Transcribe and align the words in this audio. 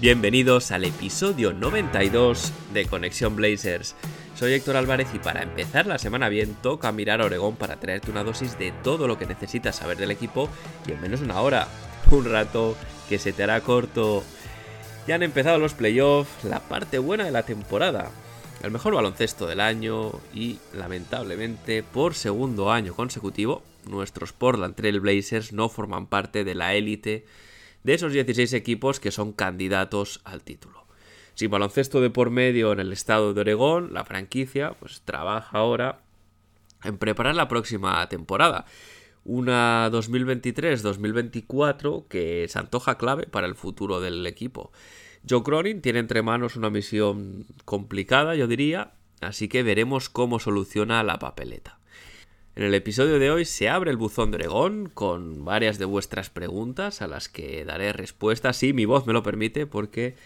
Bienvenidos 0.00 0.70
al 0.70 0.84
episodio 0.84 1.52
92 1.52 2.54
de 2.72 2.86
Conexión 2.86 3.36
Blazers. 3.36 3.94
Soy 4.34 4.54
Héctor 4.54 4.78
Álvarez 4.78 5.08
y 5.12 5.18
para 5.18 5.42
empezar 5.42 5.86
la 5.86 5.98
semana 5.98 6.30
bien 6.30 6.56
toca 6.62 6.90
mirar 6.90 7.20
a 7.20 7.26
Oregón 7.26 7.56
para 7.56 7.78
traerte 7.78 8.10
una 8.10 8.24
dosis 8.24 8.58
de 8.58 8.72
todo 8.82 9.06
lo 9.06 9.18
que 9.18 9.26
necesitas 9.26 9.76
saber 9.76 9.98
del 9.98 10.10
equipo 10.10 10.48
y 10.88 10.92
en 10.92 11.02
menos 11.02 11.20
de 11.20 11.26
una 11.26 11.42
hora. 11.42 11.68
Un 12.10 12.24
rato 12.24 12.78
que 13.10 13.18
se 13.18 13.34
te 13.34 13.42
hará 13.42 13.60
corto. 13.60 14.24
Ya 15.06 15.16
han 15.16 15.22
empezado 15.22 15.58
los 15.58 15.74
playoffs, 15.74 16.44
la 16.44 16.60
parte 16.60 16.98
buena 16.98 17.24
de 17.24 17.32
la 17.32 17.42
temporada. 17.42 18.10
El 18.62 18.70
mejor 18.70 18.94
baloncesto 18.94 19.46
del 19.46 19.60
año 19.60 20.12
y, 20.32 20.60
lamentablemente, 20.72 21.82
por 21.82 22.14
segundo 22.14 22.72
año 22.72 22.94
consecutivo, 22.94 23.62
nuestros 23.86 24.32
Portland 24.32 24.76
Trail 24.76 24.98
Blazers 24.98 25.52
no 25.52 25.68
forman 25.68 26.06
parte 26.06 26.42
de 26.42 26.54
la 26.54 26.72
élite 26.72 27.26
de 27.82 27.94
esos 27.94 28.12
16 28.12 28.52
equipos 28.52 29.00
que 29.00 29.10
son 29.10 29.32
candidatos 29.32 30.20
al 30.24 30.42
título. 30.42 30.86
Sin 31.34 31.50
baloncesto 31.50 32.00
de 32.00 32.10
por 32.10 32.30
medio 32.30 32.72
en 32.72 32.80
el 32.80 32.92
estado 32.92 33.32
de 33.32 33.40
Oregón, 33.40 33.94
la 33.94 34.04
franquicia 34.04 34.72
pues 34.78 35.02
trabaja 35.04 35.58
ahora 35.58 36.00
en 36.84 36.98
preparar 36.98 37.34
la 37.34 37.48
próxima 37.48 38.06
temporada. 38.08 38.66
Una 39.24 39.90
2023-2024 39.90 42.06
que 42.08 42.46
se 42.48 42.58
antoja 42.58 42.98
clave 42.98 43.26
para 43.26 43.46
el 43.46 43.54
futuro 43.54 44.00
del 44.00 44.26
equipo. 44.26 44.72
Joe 45.28 45.42
Cronin 45.42 45.82
tiene 45.82 45.98
entre 45.98 46.22
manos 46.22 46.56
una 46.56 46.70
misión 46.70 47.44
complicada, 47.64 48.34
yo 48.34 48.46
diría, 48.46 48.92
así 49.20 49.48
que 49.48 49.62
veremos 49.62 50.08
cómo 50.08 50.40
soluciona 50.40 51.02
la 51.02 51.18
papeleta. 51.18 51.79
En 52.56 52.64
el 52.64 52.74
episodio 52.74 53.18
de 53.20 53.30
hoy 53.30 53.44
se 53.44 53.68
abre 53.68 53.90
el 53.90 53.96
buzón 53.96 54.32
de 54.32 54.36
Oregón 54.36 54.90
con 54.92 55.44
varias 55.44 55.78
de 55.78 55.84
vuestras 55.84 56.30
preguntas 56.30 57.00
a 57.00 57.06
las 57.06 57.28
que 57.28 57.64
daré 57.64 57.92
respuesta, 57.92 58.52
si 58.52 58.72
mi 58.72 58.86
voz 58.86 59.06
me 59.06 59.12
lo 59.12 59.22
permite, 59.22 59.66
porque 59.66 60.16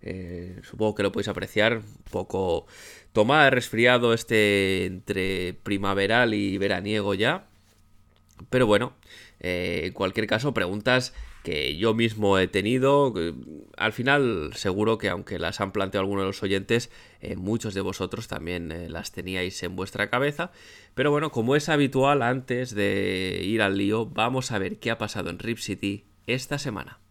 eh, 0.00 0.60
supongo 0.62 0.94
que 0.94 1.02
lo 1.02 1.12
podéis 1.12 1.28
apreciar, 1.28 1.76
un 1.76 2.04
poco 2.10 2.66
tomada 3.12 3.50
resfriado 3.50 4.14
este 4.14 4.86
entre 4.86 5.54
primaveral 5.62 6.32
y 6.32 6.56
veraniego 6.56 7.12
ya. 7.14 7.46
Pero 8.48 8.66
bueno, 8.66 8.94
eh, 9.40 9.82
en 9.84 9.92
cualquier 9.92 10.26
caso, 10.26 10.54
preguntas 10.54 11.12
que 11.44 11.76
yo 11.76 11.94
mismo 11.94 12.38
he 12.38 12.48
tenido. 12.48 13.14
Al 13.76 13.92
final, 13.92 14.50
seguro 14.54 14.96
que 14.98 15.10
aunque 15.10 15.38
las 15.38 15.60
han 15.60 15.72
planteado 15.72 16.02
algunos 16.02 16.22
de 16.22 16.28
los 16.28 16.42
oyentes, 16.42 16.90
eh, 17.20 17.36
muchos 17.36 17.74
de 17.74 17.82
vosotros 17.82 18.26
también 18.26 18.72
eh, 18.72 18.88
las 18.88 19.12
teníais 19.12 19.62
en 19.62 19.76
vuestra 19.76 20.08
cabeza. 20.08 20.50
Pero 20.94 21.10
bueno, 21.10 21.30
como 21.30 21.54
es 21.54 21.68
habitual, 21.68 22.22
antes 22.22 22.74
de 22.74 23.42
ir 23.44 23.60
al 23.60 23.76
lío, 23.76 24.06
vamos 24.06 24.50
a 24.52 24.58
ver 24.58 24.78
qué 24.78 24.90
ha 24.90 24.98
pasado 24.98 25.28
en 25.28 25.38
Rip 25.38 25.58
City 25.58 26.06
esta 26.26 26.58
semana. 26.58 27.03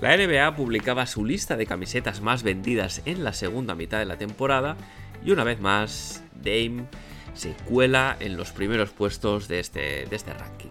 La 0.00 0.16
NBA 0.16 0.56
publicaba 0.56 1.06
su 1.06 1.26
lista 1.26 1.56
de 1.56 1.66
camisetas 1.66 2.22
más 2.22 2.42
vendidas 2.42 3.02
en 3.04 3.22
la 3.22 3.34
segunda 3.34 3.74
mitad 3.74 3.98
de 3.98 4.06
la 4.06 4.16
temporada 4.16 4.76
y 5.22 5.30
una 5.30 5.44
vez 5.44 5.60
más 5.60 6.24
Dame 6.34 6.86
se 7.34 7.52
cuela 7.52 8.16
en 8.18 8.38
los 8.38 8.50
primeros 8.50 8.90
puestos 8.90 9.46
de 9.46 9.60
este, 9.60 10.06
de 10.06 10.16
este 10.16 10.32
ranking. 10.32 10.70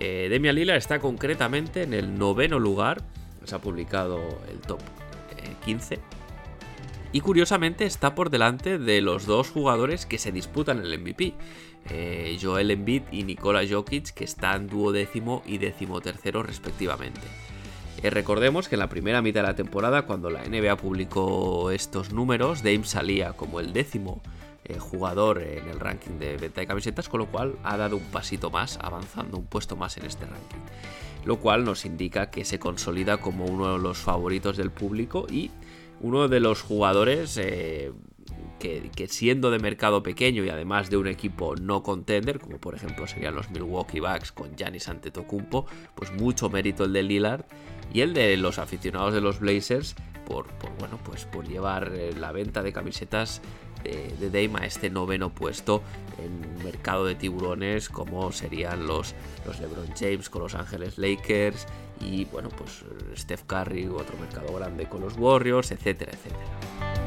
Eh, 0.00 0.28
Lillard 0.30 0.78
está 0.78 0.98
concretamente 0.98 1.82
en 1.82 1.92
el 1.92 2.18
noveno 2.18 2.58
lugar, 2.58 3.02
se 3.44 3.54
ha 3.54 3.58
publicado 3.58 4.20
el 4.50 4.58
top 4.60 4.80
15 5.66 5.98
y 7.12 7.20
curiosamente 7.20 7.84
está 7.84 8.14
por 8.14 8.30
delante 8.30 8.78
de 8.78 9.02
los 9.02 9.26
dos 9.26 9.50
jugadores 9.50 10.06
que 10.06 10.18
se 10.18 10.32
disputan 10.32 10.80
el 10.80 10.98
MVP, 10.98 11.34
eh, 11.90 12.38
Joel 12.40 12.70
Embiid 12.70 13.02
y 13.12 13.24
Nikola 13.24 13.60
Jokic, 13.68 14.14
que 14.14 14.24
están 14.24 14.68
duodécimo 14.68 15.42
y 15.46 15.58
decimotercero 15.58 16.42
respectivamente. 16.42 17.20
Eh, 18.04 18.10
recordemos 18.10 18.68
que 18.68 18.74
en 18.74 18.80
la 18.80 18.90
primera 18.90 19.22
mitad 19.22 19.40
de 19.40 19.46
la 19.46 19.56
temporada, 19.56 20.02
cuando 20.02 20.28
la 20.28 20.44
NBA 20.44 20.76
publicó 20.76 21.70
estos 21.70 22.12
números, 22.12 22.62
Dame 22.62 22.84
salía 22.84 23.32
como 23.32 23.60
el 23.60 23.72
décimo 23.72 24.20
eh, 24.66 24.78
jugador 24.78 25.40
en 25.40 25.66
el 25.70 25.80
ranking 25.80 26.18
de 26.18 26.36
venta 26.36 26.60
de 26.60 26.66
camisetas, 26.66 27.08
con 27.08 27.20
lo 27.20 27.28
cual 27.28 27.54
ha 27.62 27.78
dado 27.78 27.96
un 27.96 28.02
pasito 28.02 28.50
más, 28.50 28.78
avanzando 28.82 29.38
un 29.38 29.46
puesto 29.46 29.74
más 29.74 29.96
en 29.96 30.04
este 30.04 30.26
ranking. 30.26 30.58
Lo 31.24 31.38
cual 31.38 31.64
nos 31.64 31.86
indica 31.86 32.28
que 32.28 32.44
se 32.44 32.58
consolida 32.58 33.22
como 33.22 33.46
uno 33.46 33.72
de 33.72 33.78
los 33.78 33.96
favoritos 33.96 34.58
del 34.58 34.70
público 34.70 35.26
y 35.30 35.50
uno 36.02 36.28
de 36.28 36.40
los 36.40 36.60
jugadores 36.60 37.38
eh, 37.38 37.90
que, 38.94 39.08
siendo 39.08 39.50
de 39.50 39.58
mercado 39.58 40.02
pequeño 40.02 40.44
y 40.44 40.48
además 40.48 40.88
de 40.88 40.96
un 40.96 41.06
equipo 41.06 41.54
no 41.56 41.82
contender, 41.82 42.38
como 42.38 42.58
por 42.58 42.74
ejemplo 42.74 43.06
serían 43.06 43.34
los 43.34 43.50
Milwaukee 43.50 44.00
Bucks 44.00 44.32
con 44.32 44.56
Giannis 44.56 44.88
Antetokounmpo, 44.88 45.66
pues 45.94 46.12
mucho 46.12 46.48
mérito 46.48 46.84
el 46.84 46.92
de 46.94 47.02
Lillard 47.02 47.44
y 47.92 48.00
el 48.00 48.14
de 48.14 48.36
los 48.36 48.58
aficionados 48.58 49.12
de 49.12 49.20
los 49.20 49.38
Blazers 49.40 49.94
por, 50.26 50.46
bueno, 50.78 50.98
pues 51.04 51.26
por 51.26 51.46
llevar 51.46 51.92
la 52.18 52.32
venta 52.32 52.62
de 52.62 52.72
camisetas 52.72 53.42
de, 53.82 54.14
de 54.18 54.30
Dame 54.30 54.64
a 54.64 54.66
este 54.66 54.88
noveno 54.88 55.34
puesto 55.34 55.82
en 56.18 56.48
un 56.48 56.64
mercado 56.64 57.04
de 57.04 57.14
tiburones 57.14 57.90
como 57.90 58.32
serían 58.32 58.86
los, 58.86 59.14
los 59.44 59.60
LeBron 59.60 59.88
James 59.94 60.30
con 60.30 60.40
los 60.40 60.54
Ángeles 60.54 60.96
Lakers 60.96 61.66
y 62.00 62.24
bueno, 62.24 62.48
pues 62.48 62.84
Steph 63.14 63.42
Curry, 63.46 63.88
otro 63.88 64.16
mercado 64.18 64.54
grande 64.54 64.88
con 64.88 65.02
los 65.02 65.18
Warriors, 65.18 65.70
etcétera, 65.70 66.12
etcétera. 66.12 67.03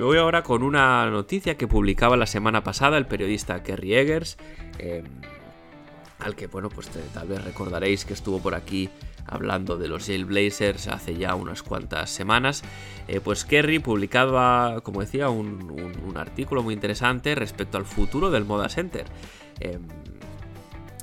Me 0.00 0.06
voy 0.06 0.16
ahora 0.16 0.42
con 0.42 0.62
una 0.62 1.10
noticia 1.10 1.58
que 1.58 1.68
publicaba 1.68 2.16
la 2.16 2.24
semana 2.24 2.64
pasada 2.64 2.96
el 2.96 3.04
periodista 3.04 3.62
Kerry 3.62 3.96
Eggers, 3.96 4.38
eh, 4.78 5.02
al 6.20 6.34
que, 6.34 6.46
bueno, 6.46 6.70
pues 6.70 6.88
tal 6.88 7.28
vez 7.28 7.44
recordaréis 7.44 8.06
que 8.06 8.14
estuvo 8.14 8.40
por 8.40 8.54
aquí 8.54 8.88
hablando 9.26 9.76
de 9.76 9.88
los 9.88 10.08
Blazers 10.24 10.88
hace 10.88 11.16
ya 11.16 11.34
unas 11.34 11.62
cuantas 11.62 12.08
semanas. 12.08 12.62
Eh, 13.08 13.20
pues 13.20 13.44
Kerry 13.44 13.78
publicaba, 13.78 14.80
como 14.80 15.02
decía, 15.02 15.28
un, 15.28 16.14
artículo 16.16 16.62
muy 16.62 16.72
interesante 16.72 17.34
respecto 17.34 17.76
al 17.76 17.84
futuro 17.84 18.30
del 18.30 18.46
Moda 18.46 18.70
Center. 18.70 19.04
Eh, 19.60 19.78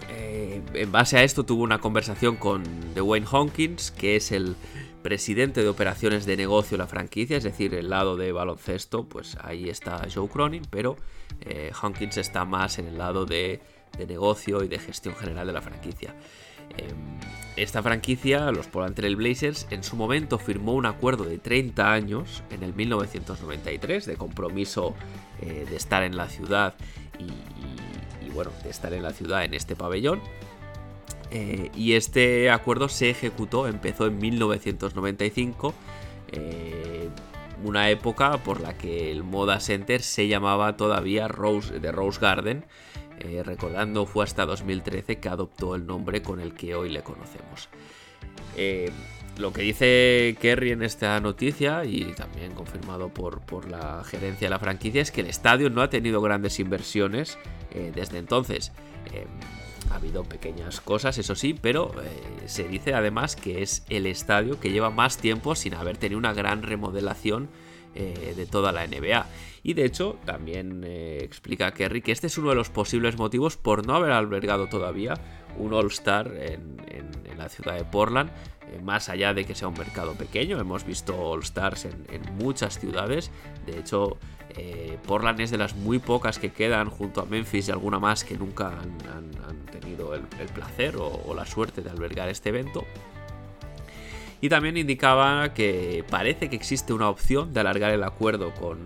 eh, 0.09 0.63
en 0.73 0.91
base 0.91 1.19
a 1.19 1.23
esto 1.23 1.45
tuvo 1.45 1.61
una 1.61 1.77
conversación 1.77 2.35
con 2.35 2.63
Dwayne 2.95 3.27
Hawkins, 3.31 3.91
que 3.91 4.15
es 4.15 4.31
el 4.31 4.55
presidente 5.01 5.61
de 5.61 5.69
operaciones 5.69 6.25
de 6.25 6.37
negocio 6.37 6.77
de 6.77 6.83
la 6.83 6.87
franquicia, 6.87 7.37
es 7.37 7.43
decir, 7.43 7.73
el 7.73 7.89
lado 7.89 8.17
de 8.17 8.31
baloncesto, 8.31 9.07
pues 9.07 9.37
ahí 9.41 9.69
está 9.69 10.05
Joe 10.13 10.27
Cronin, 10.27 10.63
pero 10.69 10.97
eh, 11.41 11.71
Hawkins 11.79 12.17
está 12.17 12.45
más 12.45 12.79
en 12.79 12.87
el 12.87 12.97
lado 12.97 13.25
de, 13.25 13.61
de, 13.97 14.07
negocio 14.07 14.63
y 14.63 14.67
de 14.67 14.79
gestión 14.79 15.15
general 15.15 15.47
de 15.47 15.53
la 15.53 15.61
franquicia. 15.61 16.15
Eh, 16.77 16.93
esta 17.55 17.81
franquicia, 17.81 18.51
los 18.51 18.67
Portland 18.67 19.15
Blazers, 19.15 19.67
en 19.71 19.83
su 19.83 19.95
momento 19.95 20.37
firmó 20.37 20.73
un 20.73 20.85
acuerdo 20.85 21.23
de 21.23 21.39
30 21.39 21.91
años 21.91 22.43
en 22.51 22.61
el 22.61 22.73
1993 22.75 24.05
de 24.05 24.15
compromiso 24.15 24.93
eh, 25.41 25.65
de 25.67 25.75
estar 25.75 26.03
en 26.03 26.15
la 26.17 26.29
ciudad 26.29 26.75
y, 27.17 27.23
y, 28.25 28.29
bueno, 28.29 28.51
de 28.63 28.69
estar 28.69 28.93
en 28.93 29.01
la 29.01 29.11
ciudad 29.11 29.43
en 29.43 29.55
este 29.55 29.75
pabellón. 29.75 30.21
Eh, 31.31 31.71
y 31.75 31.93
este 31.93 32.49
acuerdo 32.49 32.89
se 32.89 33.09
ejecutó, 33.09 33.67
empezó 33.67 34.07
en 34.07 34.17
1995, 34.17 35.73
eh, 36.31 37.09
una 37.63 37.89
época 37.89 38.37
por 38.43 38.61
la 38.61 38.77
que 38.77 39.11
el 39.11 39.23
Moda 39.23 39.59
Center 39.59 40.01
se 40.01 40.27
llamaba 40.27 40.77
todavía 40.77 41.27
Rose, 41.27 41.79
The 41.79 41.91
Rose 41.91 42.19
Garden, 42.21 42.65
eh, 43.19 43.41
recordando 43.43 44.05
fue 44.05 44.23
hasta 44.23 44.45
2013 44.45 45.17
que 45.17 45.27
adoptó 45.27 45.75
el 45.75 45.85
nombre 45.85 46.21
con 46.21 46.39
el 46.39 46.53
que 46.53 46.75
hoy 46.75 46.89
le 46.89 47.01
conocemos. 47.03 47.69
Lo 49.37 49.53
que 49.53 49.61
dice 49.61 50.35
Kerry 50.41 50.71
en 50.71 50.81
esta 50.81 51.19
noticia, 51.19 51.85
y 51.85 52.05
también 52.15 52.53
confirmado 52.53 53.09
por, 53.09 53.41
por, 53.41 53.69
la 53.69 54.03
gerencia 54.03 54.47
de 54.47 54.49
la 54.49 54.57
franquicia, 54.57 54.99
es 54.99 55.11
que 55.11 55.21
el 55.21 55.27
estadio 55.27 55.69
no 55.69 55.83
ha 55.83 55.91
tenido 55.91 56.21
grandes 56.21 56.59
inversiones 56.59 57.37
desde 57.93 58.17
entonces 58.17 58.71
Ha 59.91 59.95
habido 59.95 60.23
pequeñas 60.23 60.81
cosas, 60.81 61.17
eso 61.17 61.35
sí, 61.35 61.53
pero 61.53 61.91
eh, 62.01 62.47
se 62.47 62.67
dice 62.67 62.93
además 62.93 63.35
que 63.35 63.61
es 63.61 63.83
el 63.89 64.05
estadio 64.05 64.59
que 64.59 64.71
lleva 64.71 64.89
más 64.89 65.17
tiempo 65.17 65.55
sin 65.55 65.73
haber 65.73 65.97
tenido 65.97 66.19
una 66.19 66.33
gran 66.33 66.63
remodelación 66.63 67.49
eh, 67.99 68.35
de 68.35 68.45
toda 68.45 68.71
la 68.71 68.85
NBA. 68.85 69.25
Y 69.63 69.73
de 69.73 69.83
hecho, 69.83 70.19
también 70.23 70.83
eh, 70.85 71.17
explica 71.23 71.71
Kerry 71.71 72.03
que 72.03 72.11
este 72.11 72.27
es 72.27 72.37
uno 72.37 72.49
de 72.49 72.55
los 72.55 72.69
posibles 72.69 73.17
motivos 73.17 73.57
por 73.57 73.87
no 73.87 73.95
haber 73.95 74.11
albergado 74.11 74.67
todavía 74.67 75.15
un 75.57 75.73
All-Star 75.73 76.31
en, 76.37 76.77
la 77.35 77.49
ciudad 77.49 77.75
de 77.75 77.85
Portland. 77.85 78.29
Eh, 78.71 78.79
más 78.83 79.09
allá 79.09 79.33
de 79.33 79.45
que 79.45 79.55
sea 79.55 79.67
un 79.67 79.73
mercado 79.73 80.13
pequeño, 80.13 80.59
hemos 80.59 80.85
visto 80.85 81.19
All-Stars 81.19 81.85
en, 81.85 82.21
muchas 82.35 82.77
ciudades. 82.77 83.31
De 83.65 83.79
hecho, 83.79 84.17
Portland 85.07 85.39
es 85.39 85.49
de 85.49 85.57
las 85.57 85.75
muy 85.75 85.97
pocas 85.97 86.37
que 86.37 86.51
quedan 86.51 86.91
junto 86.91 87.21
a 87.21 87.25
Memphis 87.25 87.67
y 87.67 87.71
alguna 87.71 87.97
más 87.97 88.23
que 88.23 88.37
nunca 88.37 88.67
han, 88.67 89.65
tenido 89.71 90.13
el, 90.13 90.21
placer 90.53 90.97
o 90.97 91.33
la 91.35 91.47
suerte 91.47 91.81
de 91.81 91.89
albergar 91.89 92.29
este 92.29 92.49
evento. 92.49 92.85
Y 94.39 94.49
también 94.49 94.77
indicaba 94.77 95.53
que 95.53 96.03
parece 96.09 96.49
que 96.49 96.55
existe 96.55 96.93
una 96.93 97.09
opción 97.09 97.53
de 97.53 97.59
alargar 97.61 97.91
el 97.91 98.03
acuerdo 98.03 98.53
con, 98.53 98.85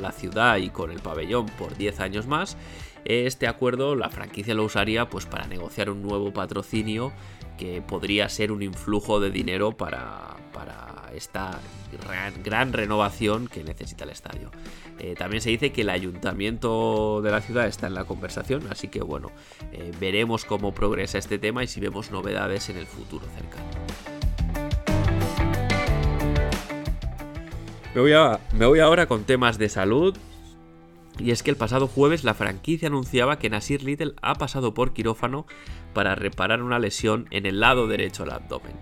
la 0.00 0.12
ciudad 0.12 0.56
y 0.58 0.70
con 0.70 0.90
el 0.90 1.00
pabellón 1.00 1.46
por 1.46 1.76
10 1.76 2.00
años 2.00 2.26
más. 2.26 2.56
Este 3.04 3.46
acuerdo 3.46 3.94
la 3.94 4.10
franquicia 4.10 4.54
lo 4.54 4.64
usaría 4.64 5.08
pues 5.08 5.24
para 5.24 5.46
negociar 5.46 5.88
un 5.88 6.02
nuevo 6.02 6.32
patrocinio 6.32 7.12
que 7.56 7.80
podría 7.80 8.28
ser 8.28 8.52
un 8.52 8.62
influjo 8.62 9.18
de 9.18 9.30
dinero 9.30 9.76
para, 9.76 10.36
esta 11.14 11.58
gran, 12.44 12.72
renovación 12.72 13.48
que 13.48 13.64
necesita 13.64 14.04
el 14.04 14.10
estadio. 14.10 14.50
Eh, 14.98 15.14
también 15.16 15.40
se 15.40 15.50
dice 15.50 15.72
que 15.72 15.82
el 15.82 15.90
ayuntamiento 15.90 17.22
de 17.22 17.30
la 17.30 17.40
ciudad 17.40 17.66
está 17.66 17.86
en 17.86 17.94
la 17.94 18.04
conversación, 18.04 18.66
así 18.70 18.88
que 18.88 19.00
bueno, 19.00 19.30
eh, 19.72 19.92
veremos 19.98 20.44
cómo 20.44 20.74
progresa 20.74 21.18
este 21.18 21.38
tema 21.38 21.64
y 21.64 21.66
si 21.66 21.80
vemos 21.80 22.10
novedades 22.10 22.68
en 22.68 22.76
el 22.76 22.86
futuro 22.86 23.26
cercano. 23.34 24.27
Me 27.94 28.66
voy, 28.66 28.80
ahora 28.80 29.06
con 29.06 29.24
temas 29.24 29.58
de 29.58 29.68
salud. 29.68 30.16
Y 31.18 31.32
es 31.32 31.42
que 31.42 31.50
el 31.50 31.56
pasado 31.56 31.88
jueves 31.88 32.22
la 32.22 32.34
franquicia 32.34 32.88
anunciaba 32.88 33.38
que 33.38 33.50
Nasir 33.50 33.82
Little 33.82 34.14
ha 34.22 34.34
pasado 34.34 34.72
por 34.72 34.92
quirófano 34.92 35.46
para 35.94 36.14
reparar 36.14 36.62
una 36.62 36.78
lesión 36.78 37.26
en 37.30 37.44
el 37.44 37.60
lado 37.60 37.88
derecho 37.88 38.22
del 38.22 38.34
abdomen. 38.34 38.74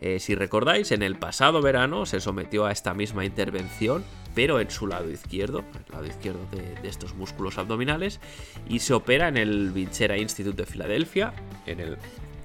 Eh, 0.00 0.18
si 0.18 0.34
recordáis, 0.34 0.90
en 0.90 1.02
el 1.02 1.16
pasado 1.16 1.62
verano 1.62 2.04
se 2.04 2.20
sometió 2.20 2.66
a 2.66 2.72
esta 2.72 2.92
misma 2.92 3.24
intervención, 3.24 4.04
pero 4.34 4.58
en 4.60 4.70
su 4.70 4.86
lado 4.86 5.10
izquierdo, 5.10 5.60
el 5.60 5.92
lado 5.92 6.06
izquierdo 6.06 6.40
de, 6.50 6.88
estos 6.88 7.14
músculos 7.14 7.56
abdominales, 7.58 8.20
y 8.68 8.80
se 8.80 8.92
opera 8.92 9.28
en 9.28 9.36
el 9.36 9.70
Vincera 9.70 10.18
Institute 10.18 10.56
de 10.56 10.66
Filadelfia, 10.66 11.32
en 11.66 11.80
el, 11.80 11.98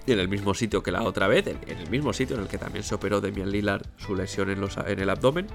en 0.08 0.20
el 0.20 0.30
mismo 0.30 0.54
sitio 0.54 0.84
que 0.84 0.92
la 0.92 1.04
otra 1.04 1.28
vez, 1.28 1.48
en, 1.48 1.78
el 1.78 1.90
mismo 1.90 2.14
sitio 2.14 2.36
en 2.36 2.44
el 2.44 2.48
que 2.48 2.58
también 2.58 2.84
se 2.84 2.96
operó 2.96 3.22
Demian 3.22 3.52
Lillard 3.52 3.86
su 3.98 4.16
lesión 4.16 4.52
en, 4.52 4.64
en 4.88 5.00
el 5.00 5.10
abdomen. 5.10 5.48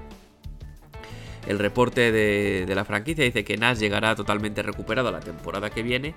El 1.47 1.59
reporte 1.59 2.11
de, 2.11 2.65
la 2.75 2.85
franquicia 2.85 3.23
dice 3.23 3.43
que 3.43 3.57
Nash 3.57 3.77
llegará 3.77 4.15
totalmente 4.15 4.61
recuperado 4.63 5.11
la 5.11 5.19
temporada 5.19 5.69
que 5.69 5.81
viene. 5.81 6.13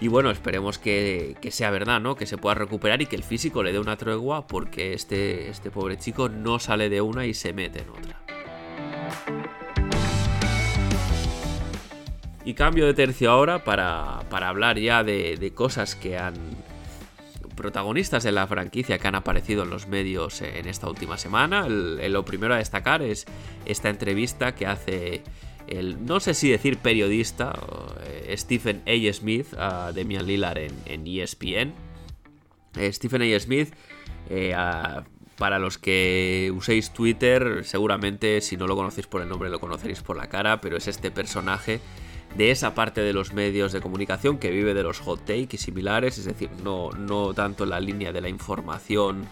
Y 0.00 0.08
bueno, 0.08 0.30
esperemos 0.30 0.78
que, 0.78 1.36
sea 1.50 1.70
verdad, 1.70 2.00
¿no? 2.00 2.16
Que 2.16 2.26
se 2.26 2.36
pueda 2.36 2.54
recuperar 2.54 3.00
y 3.02 3.06
que 3.06 3.16
el 3.16 3.22
físico 3.22 3.62
le 3.62 3.72
dé 3.72 3.78
una 3.78 3.96
tregua 3.96 4.46
porque 4.46 4.92
este, 4.92 5.48
este 5.48 5.70
pobre 5.70 5.98
chico 5.98 6.28
no 6.28 6.58
sale 6.58 6.88
de 6.88 7.00
una 7.00 7.26
y 7.26 7.34
se 7.34 7.52
mete 7.52 7.82
en 7.82 7.90
otra. 7.90 8.20
Y 12.44 12.54
cambio 12.54 12.86
de 12.86 12.94
tercio 12.94 13.30
ahora 13.30 13.64
para, 13.64 14.20
hablar 14.30 14.78
ya 14.78 15.04
de 15.04 15.52
cosas 15.54 15.94
que 15.94 16.18
han, 16.18 16.34
protagonistas 17.54 18.24
de 18.24 18.32
la 18.32 18.46
franquicia 18.46 18.98
que 18.98 19.08
han 19.08 19.14
aparecido 19.14 19.62
en 19.62 19.70
los 19.70 19.86
medios 19.86 20.42
en 20.42 20.68
esta 20.68 20.88
última 20.88 21.18
semana. 21.18 21.68
lo 21.68 22.24
primero 22.24 22.54
a 22.54 22.58
destacar 22.58 23.02
es 23.02 23.26
esta 23.64 23.88
entrevista 23.88 24.54
que 24.54 24.66
hace 24.66 25.22
el, 25.66 26.04
no 26.04 26.20
sé 26.20 26.34
si 26.34 26.50
decir 26.50 26.78
periodista, 26.78 27.58
eh, 28.04 28.34
Stephen 28.36 28.82
A. 28.86 29.12
Smith 29.12 29.54
a 29.56 29.92
Demian 29.92 30.26
Lillard 30.26 30.58
en, 30.58 31.06
ESPN. 31.06 31.72
E 32.76 32.86
eh, 32.86 32.92
Stephen 32.92 33.22
A. 33.22 33.40
Smith, 33.40 33.72
eh, 34.28 34.54
para 35.38 35.58
los 35.58 35.78
que 35.78 36.52
uséis 36.54 36.92
Twitter, 36.92 37.64
seguramente 37.64 38.40
si 38.40 38.56
no 38.56 38.66
lo 38.66 38.76
conocéis 38.76 39.06
por 39.06 39.22
el 39.22 39.28
nombre 39.28 39.50
lo 39.50 39.60
conoceréis 39.60 40.02
por 40.02 40.16
la 40.16 40.28
cara, 40.28 40.60
pero 40.60 40.76
es 40.76 40.86
este 40.86 41.10
personaje 41.10 41.80
de 42.36 42.50
esa 42.50 42.74
parte 42.74 43.00
de 43.00 43.12
los 43.12 43.32
medios 43.32 43.72
de 43.72 43.80
comunicación 43.80 44.38
que 44.38 44.50
vive 44.50 44.74
de 44.74 44.82
los 44.82 45.00
hot 45.00 45.20
takes 45.20 45.50
y 45.52 45.58
similares, 45.58 46.18
es 46.18 46.24
decir, 46.24 46.50
no, 46.62 46.90
no 46.90 47.32
tanto 47.34 47.64
en 47.64 47.70
la 47.70 47.80
línea 47.80 48.12
de 48.12 48.20
la 48.20 48.28
información 48.28 49.26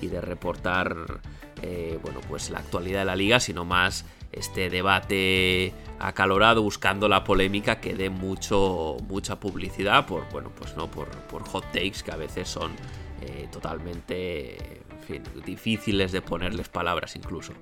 y 0.00 0.06
de 0.06 0.20
reportar 0.20 1.20
eh, 1.62 1.98
bueno, 2.02 2.20
pues 2.28 2.50
la 2.50 2.58
actualidad 2.58 3.00
de 3.00 3.04
la 3.06 3.16
liga, 3.16 3.40
sino 3.40 3.64
más 3.64 4.04
este 4.32 4.68
debate 4.68 5.72
acalorado 5.98 6.62
buscando 6.62 7.08
la 7.08 7.24
polémica 7.24 7.80
que 7.80 7.94
dé 7.94 8.10
mucho, 8.10 8.96
mucha 9.08 9.38
publicidad 9.38 10.06
por, 10.06 10.28
bueno, 10.30 10.50
pues 10.54 10.76
no, 10.76 10.90
por, 10.90 11.08
por 11.08 11.42
hot 11.44 11.64
takes 11.72 12.02
que 12.04 12.12
a 12.12 12.16
veces 12.16 12.48
son 12.48 12.72
eh, 13.22 13.48
totalmente 13.50 14.82
difíciles 15.44 16.12
de 16.12 16.22
ponerles 16.22 16.68
palabras 16.68 17.16
incluso. 17.16 17.52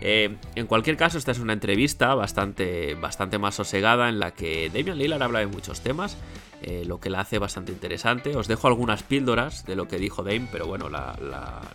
Eh, 0.00 0.36
en 0.56 0.66
cualquier 0.66 0.96
caso, 0.96 1.16
esta 1.16 1.30
es 1.30 1.38
una 1.38 1.52
entrevista 1.52 2.14
bastante, 2.14 2.94
bastante 2.94 3.38
más 3.38 3.54
sosegada 3.54 4.08
en 4.08 4.18
la 4.18 4.32
que 4.32 4.68
Damian 4.68 4.98
Lillard 4.98 5.22
habla 5.22 5.38
de 5.38 5.46
muchos 5.46 5.80
temas, 5.80 6.16
eh, 6.60 6.84
lo 6.86 6.98
que 6.98 7.08
la 7.08 7.20
hace 7.20 7.38
bastante 7.38 7.70
interesante. 7.70 8.36
Os 8.36 8.48
dejo 8.48 8.66
algunas 8.66 9.04
píldoras 9.04 9.64
de 9.64 9.76
lo 9.76 9.86
que 9.86 9.98
dijo 9.98 10.24
Dame, 10.24 10.48
pero 10.50 10.66
bueno, 10.66 10.88
la, 10.88 11.16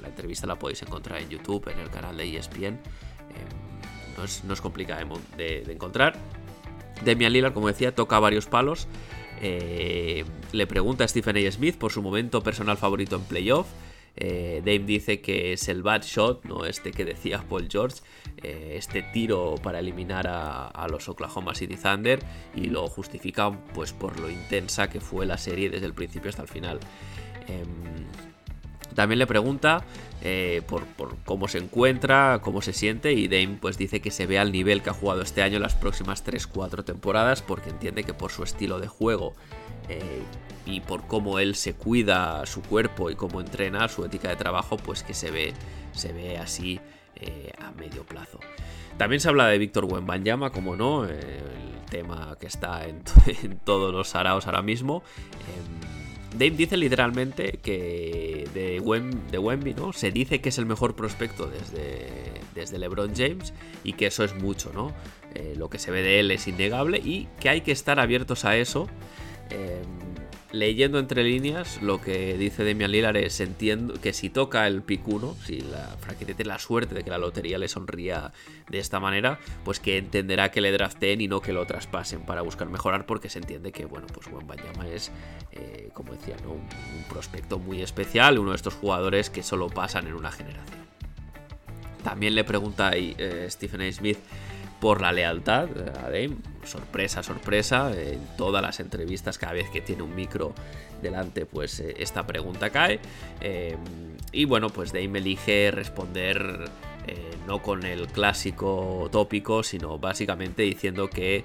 entrevista 0.06 0.46
la 0.46 0.56
podéis 0.56 0.81
encontrar 0.81 1.22
en 1.22 1.30
YouTube, 1.30 1.69
en 1.69 1.80
el 1.80 1.90
canal 1.90 2.18
de 2.18 2.38
ESPN. 2.38 2.66
Eh, 2.66 2.80
no, 4.18 4.24
es, 4.25 4.44
no, 4.44 4.54
es, 4.54 4.62
complicada 4.62 5.06
de, 5.38 5.64
encontrar. 5.72 6.18
Damian 7.06 7.31
Lillard, 7.31 7.54
como 7.54 7.68
decía, 7.68 7.96
toca 7.96 8.19
varios 8.19 8.48
palos. 8.48 8.88
le 9.40 10.68
pregunta 10.68 11.06
a 11.06 11.08
Stephen 11.08 11.38
A. 11.38 11.52
Smith 11.52 11.78
por 11.78 11.94
su 11.94 12.02
momento 12.02 12.42
personal 12.44 12.78
favorito 12.78 13.16
en 13.16 13.22
playoff. 13.22 13.68
Eh, 14.19 14.62
Dave 14.66 14.80
dice 14.80 15.22
que 15.22 15.54
es 15.54 15.68
el 15.68 15.84
bad 15.84 16.02
shot, 16.02 16.44
¿no? 16.46 16.66
Este 16.66 16.92
que 16.92 17.06
decía 17.06 17.44
Paul 17.48 17.68
George, 17.69 17.98
eh, 18.42 18.74
este 18.75 19.04
tiro 19.04 19.56
para 19.62 19.80
eliminar 19.80 20.28
a, 20.28 20.88
los 20.90 21.08
Oklahoma 21.08 21.54
City 21.54 21.75
Thunder 21.75 22.19
y 22.56 22.66
lo 22.66 22.88
justifica 22.88 23.52
pues 23.74 23.94
por 23.94 24.19
lo 24.19 24.30
intensa 24.30 24.90
que 24.90 25.00
fue 25.00 25.25
la 25.25 25.38
serie 25.38 25.69
desde 25.69 25.86
el 25.86 25.94
principio 25.94 26.30
hasta 26.30 26.42
el 26.42 26.48
final. 26.48 26.80
Em, 27.48 28.06
también 28.95 29.19
le 29.19 29.28
pregunta 29.28 29.86
eh, 30.24 30.64
por, 30.68 30.88
cómo 31.24 31.47
se 31.47 31.59
encuentra, 31.59 32.40
cómo 32.42 32.64
se 32.64 32.74
siente 32.74 33.14
y 33.14 33.28
Dame 33.28 33.59
pues 33.62 33.78
dice 33.78 34.02
que 34.02 34.09
se 34.09 34.26
ve 34.26 34.40
al 34.40 34.52
nivel 34.52 34.81
que 34.81 34.90
ha 34.90 34.94
jugado 34.94 35.21
este 35.21 35.44
año 35.44 35.59
las 35.59 35.76
próximas 35.76 36.26
3-4 36.26 36.83
temporadas 36.83 37.44
porque 37.44 37.69
entiende 37.69 38.04
que 38.04 38.16
por 38.16 38.31
su 38.31 38.42
estilo 38.42 38.80
de 38.80 38.88
juego 38.88 39.36
y 40.66 40.82
por 40.82 41.08
cómo 41.08 41.40
él 41.40 41.56
se 41.56 41.74
cuida 41.74 42.46
su 42.46 42.62
cuerpo 42.62 43.10
y 43.10 43.16
cómo 43.16 43.42
entrena 43.42 43.88
su 43.88 44.04
ética 44.04 44.30
de 44.30 44.36
trabajo, 44.36 44.78
pues 44.78 45.04
que 45.04 45.14
se 45.14 45.32
ve, 45.32 45.54
se 45.94 46.12
ve 46.12 46.38
así 46.38 46.80
eh, 47.16 47.52
a 47.60 47.72
medio 47.72 48.04
plazo. 48.04 48.40
También 48.98 49.20
se 49.20 49.30
habla 49.30 49.48
de 49.48 49.58
Víctor 49.58 49.86
Wembanyama, 49.86 50.52
como 50.52 50.76
no, 50.76 51.06
el 51.06 51.86
tema 51.90 52.36
que 52.40 52.48
está 52.48 52.86
en, 52.88 53.04
todos 53.64 53.94
los 53.94 54.14
araos 54.16 54.46
ahora 54.48 54.62
mismo. 54.62 55.04
Em, 55.34 55.98
Dave 56.38 56.52
dice 56.52 56.78
literalmente 56.78 57.60
que 57.64 58.48
de, 58.54 58.80
Wemby 58.80 59.74
¿no? 59.74 59.94
se 59.94 60.12
dice 60.12 60.42
que 60.42 60.50
es 60.50 60.58
el 60.58 60.66
mejor 60.66 60.96
prospecto 60.96 61.48
desde, 61.48 62.34
desde 62.54 62.78
LeBron 62.78 63.16
James 63.16 63.54
y 63.84 63.94
que 63.94 64.08
eso 64.08 64.24
es 64.24 64.36
mucho, 64.36 64.72
¿no? 64.74 64.94
Eh, 65.34 65.54
lo 65.58 65.70
que 65.70 65.80
se 65.80 65.90
ve 65.90 66.02
de 66.02 66.20
él 66.20 66.30
es 66.32 66.48
innegable 66.48 66.98
y 66.98 67.28
que 67.40 67.50
hay 67.50 67.62
que 67.62 67.72
estar 67.72 68.00
abiertos 68.00 68.46
a 68.46 68.58
eso. 68.58 68.88
Em, 69.49 70.18
leyendo 70.51 70.99
entre 70.99 71.23
líneas, 71.23 71.81
lo 71.81 72.01
que 72.01 72.37
dice 72.37 72.63
Demian 72.63 72.92
Lillard 72.92 73.18
es 73.18 73.39
entiendo 73.42 73.95
que 73.99 74.13
si 74.13 74.30
toca 74.30 74.66
el 74.68 74.81
pick 74.81 75.07
1, 75.07 75.35
si 75.45 75.61
la 75.61 75.95
franquicia 75.99 76.35
tiene 76.35 76.49
la 76.49 76.59
suerte 76.59 76.95
de 76.95 77.04
que 77.04 77.09
la 77.09 77.18
lotería 77.18 77.57
le 77.57 77.68
sonría 77.68 78.31
de 78.69 78.80
esta 78.80 78.99
manera, 78.99 79.39
pues 79.66 79.80
que 79.80 79.97
entenderá 79.97 80.49
que 80.51 80.61
le 80.61 80.71
draften 80.71 81.21
y 81.21 81.27
no 81.27 81.42
que 81.42 81.54
lo 81.54 81.66
traspasen 81.66 82.21
para 82.21 82.42
buscar 82.42 82.69
mejorar, 82.69 83.06
porque 83.06 83.30
se 83.30 83.39
entiende 83.39 83.71
que, 83.71 83.85
bueno, 83.85 84.07
pues 84.13 84.27
Juan 84.27 84.47
Banyama 84.47 84.87
es, 84.87 85.11
eh, 85.51 85.89
como 85.94 86.13
decía, 86.13 86.35
un, 86.47 86.68
prospecto 87.09 87.59
muy 87.59 87.81
especial, 87.81 88.37
uno 88.37 88.51
de 88.51 88.57
estos 88.57 88.73
jugadores 88.73 89.30
que 89.30 89.44
solo 89.44 89.69
pasan 89.69 90.07
en 90.07 90.13
una 90.13 90.31
generación. 90.31 90.87
También 92.04 92.35
le 92.35 92.44
pregunta 92.44 92.89
ahí 92.89 93.16
eh, 93.18 93.47
Stephen 93.49 93.81
A. 93.81 93.92
Smith 93.92 94.18
por 94.80 95.02
la 95.02 95.12
lealtad 95.12 95.69
a 96.04 96.10
Dame. 96.10 96.38
Sorpresa, 96.64 97.24
sorpresa. 97.24 97.92
En 97.96 98.19
todas 98.38 98.62
las 98.62 98.80
entrevistas, 98.80 99.38
cada 99.38 99.54
vez 99.54 99.69
que 99.69 99.81
tiene 99.81 100.04
un 100.04 100.16
micro 100.16 100.54
delante, 101.02 101.46
pues 101.46 101.80
eh, 101.80 101.96
esta 102.00 102.28
pregunta 102.28 102.69
cae. 102.69 103.00
Em, 103.40 103.78
y 104.31 104.46
bueno, 104.46 104.69
pues 104.69 104.92
Dame 104.92 105.19
elige 105.19 105.72
responder 105.72 106.66
eh, 107.07 107.31
no 107.48 107.62
con 107.62 107.86
el 107.86 108.07
clásico 108.07 109.07
tópico, 109.12 109.64
sino 109.64 109.98
básicamente 109.98 110.64
diciendo 110.64 111.10
que 111.10 111.44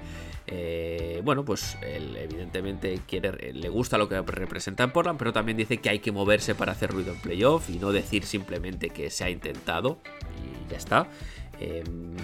Eh, 0.49 1.21
bueno, 1.25 1.45
pues 1.45 1.79
él 1.83 2.17
evidentemente 2.17 3.01
quiere, 3.07 3.53
le 3.53 3.69
gusta 3.69 3.97
lo 3.97 4.09
que 4.09 4.21
representa 4.23 4.83
en 4.83 4.91
Portland, 4.91 5.17
pero 5.19 5.33
también 5.33 5.57
dice 5.57 5.79
que 5.79 5.89
hay 5.89 6.01
que 6.01 6.11
moverse 6.11 6.55
para 6.55 6.73
hacer 6.73 6.91
ruido 6.91 7.13
en 7.13 7.21
playoff 7.21 7.71
y 7.71 7.79
no 7.79 7.93
decir 7.93 8.25
simplemente 8.25 8.91
que 8.91 9.09
se 9.09 9.25
ha 9.25 9.31
intentado 9.31 9.99
y 10.43 10.71
ya 10.71 10.77
está. 10.77 11.09
Em, 11.61 12.17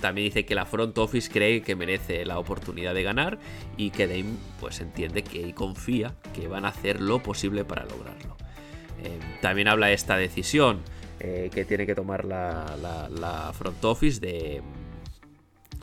también 0.00 0.26
dice 0.26 0.44
que 0.44 0.54
la 0.54 0.66
front 0.66 0.96
office 0.98 1.30
cree 1.30 1.62
que 1.62 1.76
merece 1.76 2.24
la 2.24 2.38
oportunidad 2.38 2.94
de 2.94 3.02
ganar 3.02 3.38
y 3.76 3.90
que 3.90 4.06
Dame 4.06 4.36
pues 4.58 4.80
entiende 4.80 5.22
que 5.22 5.40
y 5.40 5.52
confía 5.52 6.14
que 6.34 6.48
van 6.48 6.64
a 6.64 6.68
hacer 6.68 7.00
lo 7.00 7.22
posible 7.22 7.64
para 7.64 7.84
lograrlo. 7.84 8.36
Em, 9.02 9.40
también 9.40 9.68
habla 9.68 9.86
de 9.86 9.94
esta 9.94 10.16
decisión 10.16 10.80
eh, 11.20 11.50
que 11.52 11.64
tiene 11.64 11.86
que 11.86 11.94
tomar 11.94 12.24
la 12.24 13.52
front 13.54 13.84
office 13.84 14.20
de 14.20 14.62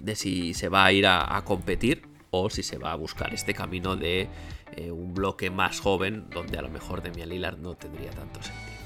de 0.02 0.16
si 0.16 0.54
se 0.54 0.70
va 0.70 0.86
a 0.86 0.92
ir 0.92 1.06
a, 1.08 1.42
competir 1.46 2.04
o 2.32 2.50
si 2.50 2.64
se 2.64 2.78
va 2.78 2.92
a 2.92 2.96
buscar 2.96 3.34
este 3.34 3.54
camino 3.54 3.96
de 3.96 4.28
eh, 4.76 4.92
un 4.92 5.14
bloque 5.14 5.50
más 5.50 5.80
joven 5.80 6.30
donde 6.30 6.58
a 6.58 6.62
lo 6.62 6.70
mejor 6.70 7.02
Demian 7.02 7.30
Lillard 7.30 7.58
no 7.58 7.76
tendría 7.76 8.12
tanto 8.12 8.42
sentido. 8.42 8.77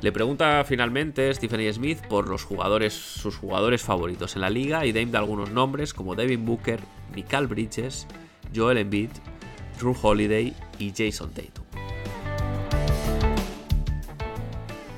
Le 0.00 0.12
pregunta 0.12 0.62
finalmente 0.64 1.34
Stephen 1.34 1.72
Smith 1.72 1.98
por 2.08 2.28
los 2.28 2.44
jugadores, 2.44 2.92
sus 2.92 3.36
jugadores 3.36 3.82
favoritos 3.82 4.36
en 4.36 4.42
la 4.42 4.50
liga 4.50 4.86
y 4.86 4.92
Dame 4.92 5.10
da 5.10 5.18
algunos 5.18 5.50
nombres 5.50 5.92
como 5.92 6.14
Devin 6.14 6.46
Booker, 6.46 6.78
Mikal 7.14 7.48
Bridges, 7.48 8.06
Joel 8.54 8.78
Embiid, 8.78 9.10
Drew 9.78 9.96
Holiday 10.00 10.54
y 10.78 10.92
Jason 10.96 11.30
Tatum. 11.32 11.64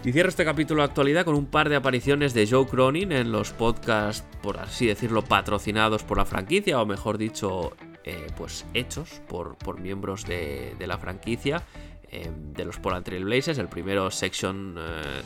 Y 0.02 0.12
cierro 0.12 0.30
este 0.30 0.47
capítulo 0.47 0.80
de 0.80 0.88
actualidad 0.88 1.26
con 1.26 1.35
un 1.35 1.45
par 1.45 1.69
de 1.69 1.76
apariciones 1.76 2.33
de 2.33 2.47
Joe 2.47 2.66
Cronin 2.66 3.12
en 3.12 3.33
los 3.33 3.52
podcasts, 3.52 4.25
por 4.42 4.59
así 4.59 4.87
decirlo, 4.87 5.23
patrocinados 5.23 6.04
por 6.04 6.16
la 6.16 6.25
franquicia, 6.25 6.80
o 6.80 6.87
mejor 6.87 7.19
dicho, 7.19 7.76
eh, 8.04 8.26
pues 8.35 8.64
hechos 8.73 9.21
por, 9.28 9.57
por 9.57 9.78
miembros 9.78 10.25
de, 10.25 10.75
la 10.78 10.97
franquicia. 10.97 11.62
Em, 12.12 12.52
de 12.54 12.64
los 12.64 12.78
Portland 12.78 13.04
Trail 13.04 13.24
Blazers, 13.24 13.58
el 13.58 13.68
primero 13.68 14.10
Section 14.10 14.76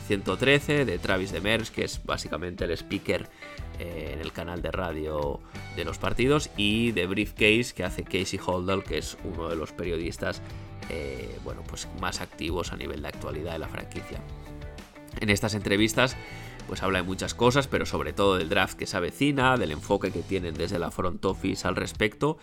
113 0.07 0.81
eh, 0.81 0.85
de 0.85 0.99
Travis 0.99 1.31
Demers, 1.31 1.71
que 1.71 1.83
es 1.83 1.99
básicamente 2.03 2.65
el 2.65 2.71
speaker 2.71 3.27
eh, 3.79 4.11
en 4.13 4.21
el 4.21 4.31
canal 4.31 4.61
de 4.61 4.71
radio 4.71 5.39
de 5.75 5.83
los 5.83 5.97
partidos, 5.97 6.51
y 6.57 6.91
de 6.91 7.07
Briefcase, 7.07 7.73
que 7.73 7.83
hace 7.83 8.03
Casey 8.03 8.39
Holdall, 8.45 8.83
que 8.83 8.99
es 8.99 9.17
uno 9.23 9.49
de 9.49 9.55
los 9.55 9.71
periodistas 9.71 10.41
bueno, 11.43 11.63
pues 11.67 11.87
más 11.99 12.21
activos 12.21 12.71
a 12.71 12.77
nivel 12.77 13.01
de 13.01 13.07
actualidad 13.07 13.53
de 13.53 13.59
la 13.59 13.67
franquicia. 13.67 14.19
En 15.19 15.31
estas 15.31 15.55
entrevistas 15.55 16.15
pues 16.67 16.83
habla 16.83 16.99
de 16.99 17.03
muchas 17.03 17.33
cosas, 17.33 17.67
pero 17.67 17.85
sobre 17.85 18.13
todo 18.13 18.37
del 18.37 18.49
draft 18.49 18.77
que 18.77 18.85
se 18.85 18.97
avecina, 18.97 19.57
del 19.57 19.71
enfoque 19.71 20.11
que 20.11 20.21
tienen 20.21 20.53
desde 20.53 20.79
la 20.79 20.91
front 20.91 21.23
office 21.25 21.67
al 21.67 21.75
respecto. 21.75 22.37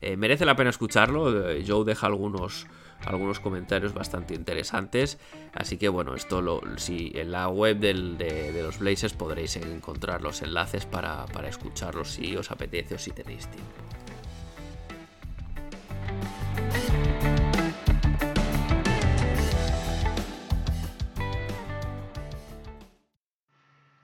Eh, 0.00 0.16
merece 0.16 0.44
la 0.44 0.56
pena 0.56 0.70
escucharlo, 0.70 1.50
eh, 1.50 1.64
Joe 1.66 1.84
deja 1.84 2.06
algunos, 2.06 2.66
algunos 3.04 3.40
comentarios 3.40 3.94
bastante 3.94 4.34
interesantes, 4.34 5.18
así 5.54 5.76
que 5.76 5.88
bueno, 5.88 6.14
esto 6.14 6.42
lo, 6.42 6.60
si 6.76 7.12
en 7.14 7.32
la 7.32 7.48
web 7.48 7.78
de, 7.78 8.62
los 8.62 8.78
Blazers 8.78 9.14
podréis 9.14 9.56
encontrar 9.56 10.22
los 10.22 10.42
enlaces 10.42 10.86
para, 10.86 11.26
para 11.26 11.48
escucharlos 11.48 12.12
si 12.12 12.36
os 12.36 12.50
apetece 12.50 12.94
o 12.94 12.98
si 12.98 13.10
tenéis 13.10 13.48
tiempo. 13.48 14.07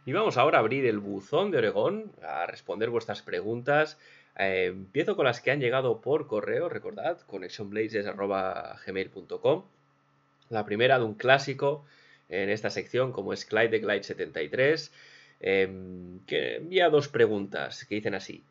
Y 0.07 0.13
vamos 0.13 0.37
ahora 0.37 0.59
a 0.59 0.61
abrir 0.61 0.85
el 0.85 0.99
buzón 0.99 1.51
de 1.51 1.57
Oregón, 1.59 2.13
a 2.23 2.47
responder 2.47 2.91
vuestras 2.91 3.23
preguntas. 3.23 3.99
Eh, 4.39 4.67
empiezo 4.67 5.17
con 5.17 5.25
las 5.25 5.41
que 5.41 5.51
han 5.51 5.61
llegado 5.61 6.03
por 6.03 6.27
correo, 6.27 6.69
recordad, 6.69 7.21
connectionblazes.gmail.com. 7.27 9.65
La 10.51 10.67
primera 10.67 10.99
de 10.99 11.05
un 11.05 11.15
clásico 11.15 11.87
en 12.29 12.51
esta 12.51 12.69
sección, 12.69 13.13
como 13.13 13.33
es 13.33 13.47
Clyde 13.47 13.69
de 13.69 13.79
Glide 13.79 14.03
73, 14.03 14.93
em, 15.41 16.21
que 16.27 16.57
envía 16.57 16.91
dos 16.91 17.09
preguntas 17.09 17.87
que 17.87 17.95
dicen 17.95 18.15
así. 18.15 18.45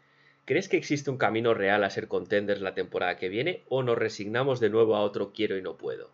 ¿Crees 0.46 0.68
que 0.68 0.78
existe 0.78 1.12
un 1.12 1.18
camino 1.18 1.54
real 1.54 1.84
a 1.84 1.92
ser 1.92 2.08
contenders 2.08 2.62
la 2.62 2.74
temporada 2.74 3.18
que 3.18 3.30
viene 3.30 3.62
o 3.70 3.84
nos 3.84 3.98
resignamos 3.98 4.60
de 4.60 4.70
nuevo 4.70 4.96
a 4.96 5.02
otro 5.02 5.32
quiero 5.34 5.58
y 5.58 5.62
no 5.62 5.78
puedo? 5.78 6.10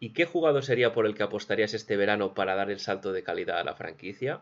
¿Y 0.00 0.10
qué 0.10 0.24
jugador 0.24 0.64
sería 0.64 0.94
por 0.94 1.04
el 1.04 1.14
que 1.14 1.22
apostarías 1.22 1.74
este 1.74 1.98
verano 1.98 2.32
para 2.32 2.54
dar 2.54 2.70
el 2.70 2.80
salto 2.80 3.12
de 3.12 3.22
calidad 3.22 3.60
a 3.60 3.64
la 3.64 3.74
franquicia? 3.74 4.40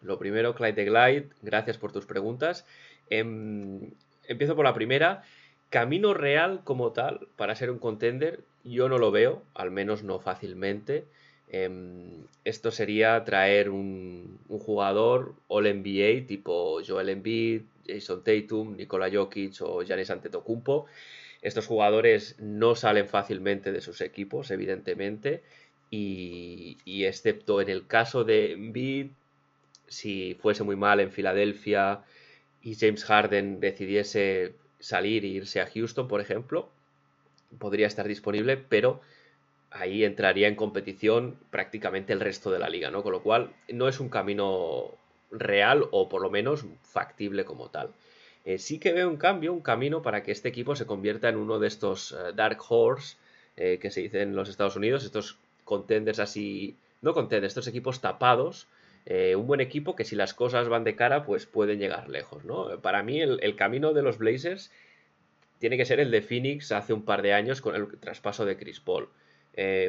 Lo 0.00 0.18
primero, 0.18 0.54
Clyde 0.54 0.72
de 0.72 0.84
Glide, 0.86 1.28
gracias 1.42 1.76
por 1.76 1.92
tus 1.92 2.06
preguntas. 2.06 2.64
Em, 3.10 3.90
empiezo 4.26 4.56
por 4.56 4.64
la 4.64 4.72
primera. 4.72 5.22
Camino 5.68 6.14
real 6.14 6.62
como 6.64 6.92
tal 6.92 7.28
para 7.36 7.54
ser 7.54 7.70
un 7.70 7.78
contender, 7.78 8.40
yo 8.64 8.88
no 8.88 8.98
lo 8.98 9.10
veo, 9.10 9.42
al 9.54 9.70
menos 9.70 10.02
no 10.02 10.20
fácilmente. 10.20 11.04
Em, 11.48 12.24
esto 12.44 12.70
sería 12.70 13.22
traer 13.24 13.68
un, 13.68 14.38
jugador 14.48 15.34
All 15.48 15.64
NBA 15.64 16.26
tipo 16.26 16.80
Joel 16.86 17.10
Embiid, 17.10 17.62
Jason 17.86 18.24
Tatum, 18.24 18.76
Nikola 18.76 19.10
Jokic 19.12 19.60
o 19.60 19.82
Giannis 19.82 20.10
Antetokounmpo 20.10 20.86
estos 21.46 21.66
jugadores 21.66 22.34
no 22.40 22.74
salen 22.74 23.06
fácilmente 23.06 23.70
de 23.70 23.80
sus 23.80 24.00
equipos, 24.00 24.50
evidentemente, 24.50 25.44
y, 25.90 26.76
excepto 27.04 27.60
en 27.60 27.68
el 27.68 27.86
caso 27.86 28.24
de 28.24 28.52
Embiid, 28.52 29.12
si 29.86 30.36
fuese 30.40 30.64
muy 30.64 30.74
mal 30.74 30.98
en 30.98 31.12
Filadelfia 31.12 32.02
y 32.60 32.74
James 32.74 33.04
Harden 33.04 33.60
decidiese 33.60 34.54
salir 34.80 35.24
e 35.24 35.28
irse 35.28 35.60
a 35.60 35.68
Houston, 35.68 36.08
por 36.08 36.20
ejemplo, 36.20 36.68
podría 37.60 37.86
estar 37.86 38.08
disponible, 38.08 38.56
pero 38.56 39.00
ahí 39.70 40.02
entraría 40.02 40.48
en 40.48 40.56
competición 40.56 41.38
prácticamente 41.50 42.12
el 42.12 42.18
resto 42.18 42.50
de 42.50 42.58
la 42.58 42.68
liga, 42.68 42.90
¿no? 42.90 43.04
Con 43.04 43.12
lo 43.12 43.22
cual 43.22 43.54
no 43.68 43.86
es 43.86 44.00
un 44.00 44.08
camino 44.08 44.96
real 45.30 45.84
o 45.92 46.08
por 46.08 46.22
lo 46.22 46.30
menos 46.30 46.66
factible 46.82 47.44
como 47.44 47.70
tal. 47.70 47.92
Eh, 48.46 48.58
sí 48.58 48.78
que 48.78 48.92
veo 48.92 49.10
un 49.10 49.16
cambio, 49.16 49.52
un 49.52 49.60
camino 49.60 50.02
para 50.02 50.22
que 50.22 50.30
este 50.30 50.48
equipo 50.48 50.76
se 50.76 50.86
convierta 50.86 51.28
en 51.28 51.36
uno 51.36 51.58
de 51.58 51.66
estos 51.66 52.12
eh, 52.12 52.32
Dark 52.32 52.58
Horse 52.68 53.16
eh, 53.56 53.78
que 53.80 53.90
se 53.90 54.02
dice 54.02 54.22
en 54.22 54.36
los 54.36 54.48
Estados 54.48 54.76
Unidos, 54.76 55.04
estos 55.04 55.36
contenders 55.64 56.20
así, 56.20 56.76
no 57.02 57.12
contenders, 57.12 57.50
estos 57.50 57.66
equipos 57.66 58.00
tapados, 58.00 58.68
un 59.36 59.46
buen 59.46 59.60
equipo 59.60 59.94
que 59.94 60.04
si 60.04 60.16
las 60.16 60.34
cosas 60.34 60.68
van 60.68 60.82
de 60.82 60.96
cara, 60.96 61.24
pues 61.24 61.46
pueden 61.46 61.78
llegar 61.78 62.08
lejos, 62.08 62.44
¿no? 62.44 62.80
Para 62.80 63.04
mí 63.04 63.20
el, 63.20 63.54
camino 63.54 63.92
de 63.92 64.02
los 64.02 64.18
Blazers 64.18 64.72
tiene 65.60 65.76
que 65.76 65.84
ser 65.84 66.00
el 66.00 66.10
de 66.10 66.22
Phoenix 66.22 66.72
hace 66.72 66.92
un 66.92 67.04
par 67.04 67.22
de 67.22 67.32
años 67.32 67.60
con 67.60 67.76
el 67.76 67.86
traspaso 67.98 68.44
de 68.44 68.56
Chris 68.56 68.80
Paul. 68.80 69.08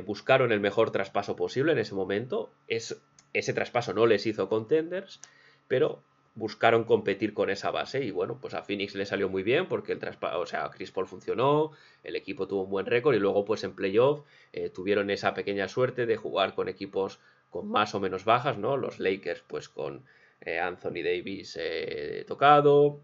buscaron 0.05 0.51
el 0.51 0.59
mejor 0.59 0.91
traspaso 0.91 1.35
posible 1.35 1.71
en 1.71 1.79
ese 1.79 1.95
momento. 1.95 2.51
Es, 2.67 3.01
ese 3.33 3.53
traspaso 3.53 3.91
no 3.93 4.05
les 4.05 4.27
hizo 4.27 4.49
contenders, 4.49 5.19
pero 5.67 6.03
buscaron 6.37 6.83
competir 6.83 7.33
con 7.33 7.49
esa 7.49 7.71
base 7.71 8.03
y 8.03 8.11
bueno, 8.11 8.37
pues 8.39 8.53
a 8.53 8.61
Phoenix 8.61 8.93
le 8.93 9.07
salió 9.07 9.27
muy 9.27 9.41
bien 9.41 9.67
porque 9.67 9.93
el 9.93 9.99
o 10.21 10.45
sea, 10.45 10.69
Chris 10.69 10.91
Paul 10.91 11.07
funcionó, 11.07 11.71
el 12.03 12.15
equipo 12.15 12.47
tuvo 12.47 12.63
un 12.63 12.69
buen 12.69 12.85
récord 12.85 13.15
y 13.15 13.19
luego 13.19 13.43
pues 13.43 13.63
en 13.63 13.73
playoff 13.73 14.21
eh, 14.53 14.69
tuvieron 14.69 15.09
esa 15.09 15.33
pequeña 15.33 15.67
suerte 15.67 16.05
de 16.05 16.15
jugar 16.15 16.53
con 16.53 16.69
equipos 16.69 17.19
con 17.49 17.67
más 17.67 17.95
o 17.95 17.99
menos 17.99 18.23
bajas, 18.23 18.59
¿no? 18.59 18.77
Los 18.77 18.99
Lakers 18.99 19.43
pues 19.47 19.67
con 19.67 20.03
eh, 20.41 20.59
Anthony 20.59 21.01
Davis 21.03 21.57
eh, 21.59 22.23
tocado, 22.27 22.99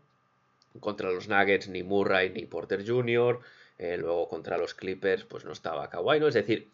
contra 0.80 1.10
los 1.10 1.28
Nuggets 1.28 1.70
ni 1.70 1.82
Murray 1.82 2.30
ni 2.30 2.46
Porter 2.46 2.88
Jr., 2.88 3.40
luego 3.98 4.30
contra 4.30 4.58
los 4.58 4.76
Clippers 4.76 5.26
pues 5.26 5.44
no 5.44 5.52
estaba 5.52 5.90
Kawhi, 5.90 6.18
¿no? 6.18 6.30
Es 6.30 6.36
decir, 6.36 6.70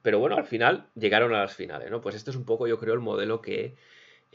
pero 0.00 0.18
bueno, 0.18 0.36
al 0.36 0.46
final 0.46 0.86
llegaron 0.94 1.34
a 1.34 1.40
las 1.40 1.54
finales, 1.54 1.90
¿no? 1.90 2.00
Pues 2.00 2.14
este 2.14 2.30
es 2.30 2.36
un 2.36 2.44
poco 2.46 2.66
yo 2.66 2.78
creo 2.78 2.94
el 2.94 3.00
modelo 3.00 3.42
que 3.42 3.74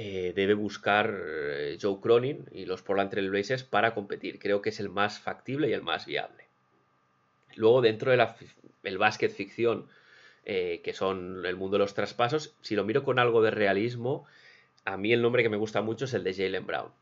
eh, 0.01 0.31
debe 0.33 0.53
buscar 0.53 1.13
eh, 1.13 1.77
Joe 1.79 1.99
Cronin 1.99 2.45
y 2.53 2.65
los 2.65 2.81
Portland 2.81 3.11
Trail 3.11 3.29
Blazers 3.29 3.65
para 3.65 3.93
competir. 3.93 4.39
Creo 4.39 4.61
que 4.61 4.69
es 4.69 4.79
el 4.79 4.87
más 4.87 5.19
factible 5.19 5.67
y 5.67 5.73
el 5.73 5.81
más 5.81 6.05
viable. 6.05 6.45
Luego, 7.57 7.81
dentro 7.81 8.09
del 8.09 8.25
el 8.83 8.97
básquet 8.97 9.29
ficción, 9.29 9.89
eh, 10.45 10.79
que 10.85 10.93
son 10.93 11.45
el 11.45 11.57
mundo 11.57 11.75
de 11.75 11.79
los 11.79 11.95
traspasos, 11.95 12.55
si 12.61 12.77
lo 12.77 12.85
miro 12.85 13.03
con 13.03 13.19
algo 13.19 13.41
de 13.41 13.51
realismo, 13.51 14.25
a 14.85 14.95
mí 14.95 15.11
el 15.11 15.21
nombre 15.21 15.43
que 15.43 15.49
me 15.49 15.57
gusta 15.57 15.81
mucho 15.81 16.05
es 16.05 16.13
el 16.13 16.23
de 16.23 16.33
Jalen 16.33 16.65
Brown. 16.65 16.93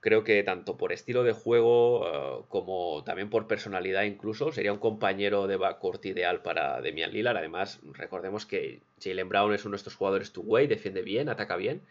Creo 0.00 0.24
que 0.24 0.42
tanto 0.42 0.78
por 0.78 0.94
estilo 0.94 1.24
de 1.24 1.32
juego 1.32 2.46
como 2.48 3.04
también 3.04 3.28
por 3.28 3.46
personalidad 3.46 4.04
incluso 4.04 4.52
sería 4.52 4.72
un 4.72 4.78
compañero 4.78 5.48
de 5.48 5.56
backcourt 5.56 6.06
ideal 6.06 6.40
para 6.40 6.80
Demian 6.80 7.12
Lillard. 7.12 7.36
Además, 7.36 7.80
recordemos 7.92 8.46
que 8.46 8.80
Jalen 9.02 9.28
Brown 9.28 9.52
es 9.52 9.66
uno 9.66 9.72
de 9.72 9.78
estos 9.78 9.96
jugadores 9.96 10.32
two-way, 10.32 10.66
defiende 10.66 11.02
bien, 11.02 11.28
ataca 11.28 11.56
bien 11.56 11.82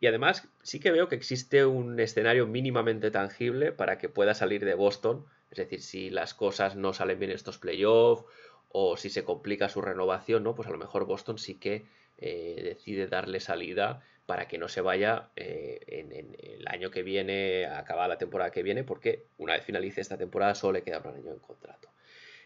y 0.00 0.06
además 0.06 0.48
sí 0.62 0.80
que 0.80 0.90
veo 0.90 1.08
que 1.08 1.16
existe 1.16 1.64
un 1.64 1.98
escenario 1.98 2.46
mínimamente 2.46 3.10
tangible 3.10 3.72
para 3.72 3.98
que 3.98 4.08
pueda 4.08 4.34
salir 4.34 4.64
de 4.64 4.74
Boston. 4.74 5.26
Es 5.50 5.58
decir, 5.58 5.82
si 5.82 6.10
las 6.10 6.34
cosas 6.34 6.76
no 6.76 6.92
salen 6.92 7.18
bien 7.18 7.30
en 7.30 7.36
estos 7.36 7.58
playoffs 7.58 8.24
o 8.68 8.96
si 8.96 9.10
se 9.10 9.24
complica 9.24 9.68
su 9.68 9.80
renovación, 9.80 10.44
¿no? 10.44 10.54
Pues 10.54 10.68
a 10.68 10.70
lo 10.70 10.78
mejor 10.78 11.06
Boston 11.06 11.38
sí 11.38 11.54
que 11.58 11.86
eh, 12.18 12.60
decide 12.62 13.06
darle 13.06 13.40
salida 13.40 14.02
para 14.26 14.46
que 14.46 14.58
no 14.58 14.68
se 14.68 14.82
vaya 14.82 15.30
eh, 15.36 15.80
en, 15.86 16.12
el 16.12 16.68
año 16.68 16.90
que 16.90 17.02
viene, 17.02 17.64
a 17.64 17.78
acabar 17.78 18.08
la 18.08 18.18
temporada 18.18 18.50
que 18.50 18.62
viene, 18.62 18.84
porque 18.84 19.24
una 19.38 19.54
vez 19.54 19.64
finalice 19.64 20.02
esta 20.02 20.18
temporada 20.18 20.54
solo 20.54 20.74
le 20.74 20.82
queda 20.82 20.98
un 20.98 21.16
año 21.16 21.32
en 21.32 21.38
contrato. 21.38 21.88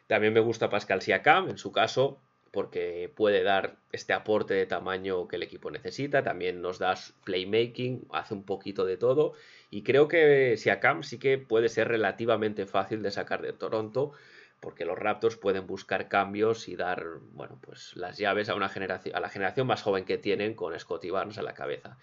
También 0.06 0.32
me 0.32 0.40
gusta 0.40 0.70
Pascal 0.70 1.02
Siakam, 1.02 1.50
en 1.50 1.58
su 1.58 1.72
caso, 1.72 2.20
porque 2.52 3.10
puede 3.14 3.42
dar 3.42 3.76
este 3.92 4.12
aporte 4.12 4.52
de 4.54 4.66
tamaño 4.66 5.26
que 5.26 5.36
el 5.36 5.42
equipo 5.42 5.70
necesita, 5.70 6.22
también 6.22 6.60
nos 6.60 6.78
da 6.78 6.94
playmaking, 7.24 8.06
hace 8.12 8.34
un 8.34 8.44
poquito 8.44 8.84
de 8.84 8.98
todo, 8.98 9.32
y 9.70 9.82
creo 9.82 10.06
que 10.06 10.56
Siakam 10.58 11.02
sí 11.02 11.18
que 11.18 11.38
puede 11.38 11.70
ser 11.70 11.88
relativamente 11.88 12.66
fácil 12.66 13.02
de 13.02 13.10
sacar 13.10 13.40
de 13.40 13.54
Toronto, 13.54 14.12
porque 14.60 14.84
los 14.84 14.98
Raptors 14.98 15.36
pueden 15.36 15.66
buscar 15.66 16.08
cambios 16.08 16.68
y 16.68 16.76
dar, 16.76 17.04
bueno, 17.32 17.58
pues 17.62 17.96
las 17.96 18.18
llaves 18.18 18.50
a 18.50 18.54
una 18.54 18.68
generación, 18.68 19.16
a 19.16 19.20
la 19.20 19.30
generación 19.30 19.66
más 19.66 19.82
joven 19.82 20.04
que 20.04 20.18
tienen 20.18 20.54
con 20.54 20.78
Scotty 20.78 21.10
Barnes 21.10 21.38
a 21.38 21.42
la 21.42 21.54
cabeza. 21.54 21.96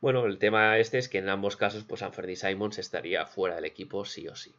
Bueno, 0.00 0.26
el 0.26 0.38
tema 0.38 0.78
este 0.78 0.98
es 0.98 1.08
que 1.08 1.18
en 1.18 1.28
ambos 1.28 1.56
casos, 1.56 1.84
pues 1.84 2.02
Anthony 2.02 2.34
Simons 2.34 2.78
estaría 2.78 3.24
fuera 3.26 3.56
del 3.56 3.66
equipo 3.66 4.04
sí 4.04 4.26
o 4.26 4.34
sí. 4.34 4.52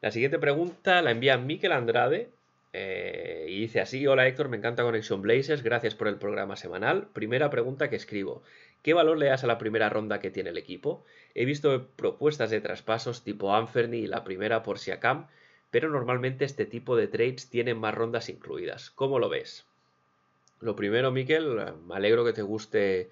La 0.00 0.10
siguiente 0.10 0.38
pregunta 0.38 1.00
la 1.00 1.12
envía 1.12 1.38
Miquel 1.38 1.72
Andrade 1.72 2.30
eh, 2.76 3.46
y 3.48 3.60
dice 3.60 3.80
así: 3.80 4.04
Hola 4.06 4.26
Héctor, 4.26 4.48
me 4.48 4.56
encanta 4.56 4.82
Conexión 4.82 5.22
Blazers, 5.22 5.62
gracias 5.62 5.94
por 5.94 6.08
el 6.08 6.16
programa 6.16 6.56
semanal. 6.56 7.06
Primera 7.12 7.48
pregunta 7.48 7.88
que 7.88 7.94
escribo: 7.94 8.42
¿Qué 8.82 8.94
valor 8.94 9.16
le 9.16 9.26
das 9.26 9.44
a 9.44 9.46
la 9.46 9.58
primera 9.58 9.88
ronda 9.90 10.18
que 10.18 10.32
tiene 10.32 10.50
el 10.50 10.58
equipo? 10.58 11.04
He 11.36 11.44
visto 11.44 11.86
propuestas 11.94 12.50
de 12.50 12.60
traspasos 12.60 13.22
tipo 13.22 13.54
Anferni 13.54 13.98
y 13.98 14.06
la 14.08 14.24
primera 14.24 14.64
por 14.64 14.80
Siakam, 14.80 15.28
pero 15.70 15.88
normalmente 15.88 16.44
este 16.44 16.66
tipo 16.66 16.96
de 16.96 17.06
trades 17.06 17.48
tienen 17.48 17.78
más 17.78 17.94
rondas 17.94 18.28
incluidas. 18.28 18.90
¿Cómo 18.90 19.20
lo 19.20 19.28
ves? 19.28 19.64
Lo 20.60 20.74
primero, 20.74 21.12
Miquel, 21.12 21.56
me 21.86 21.94
alegro 21.94 22.24
que 22.24 22.32
te 22.32 22.42
guste 22.42 23.10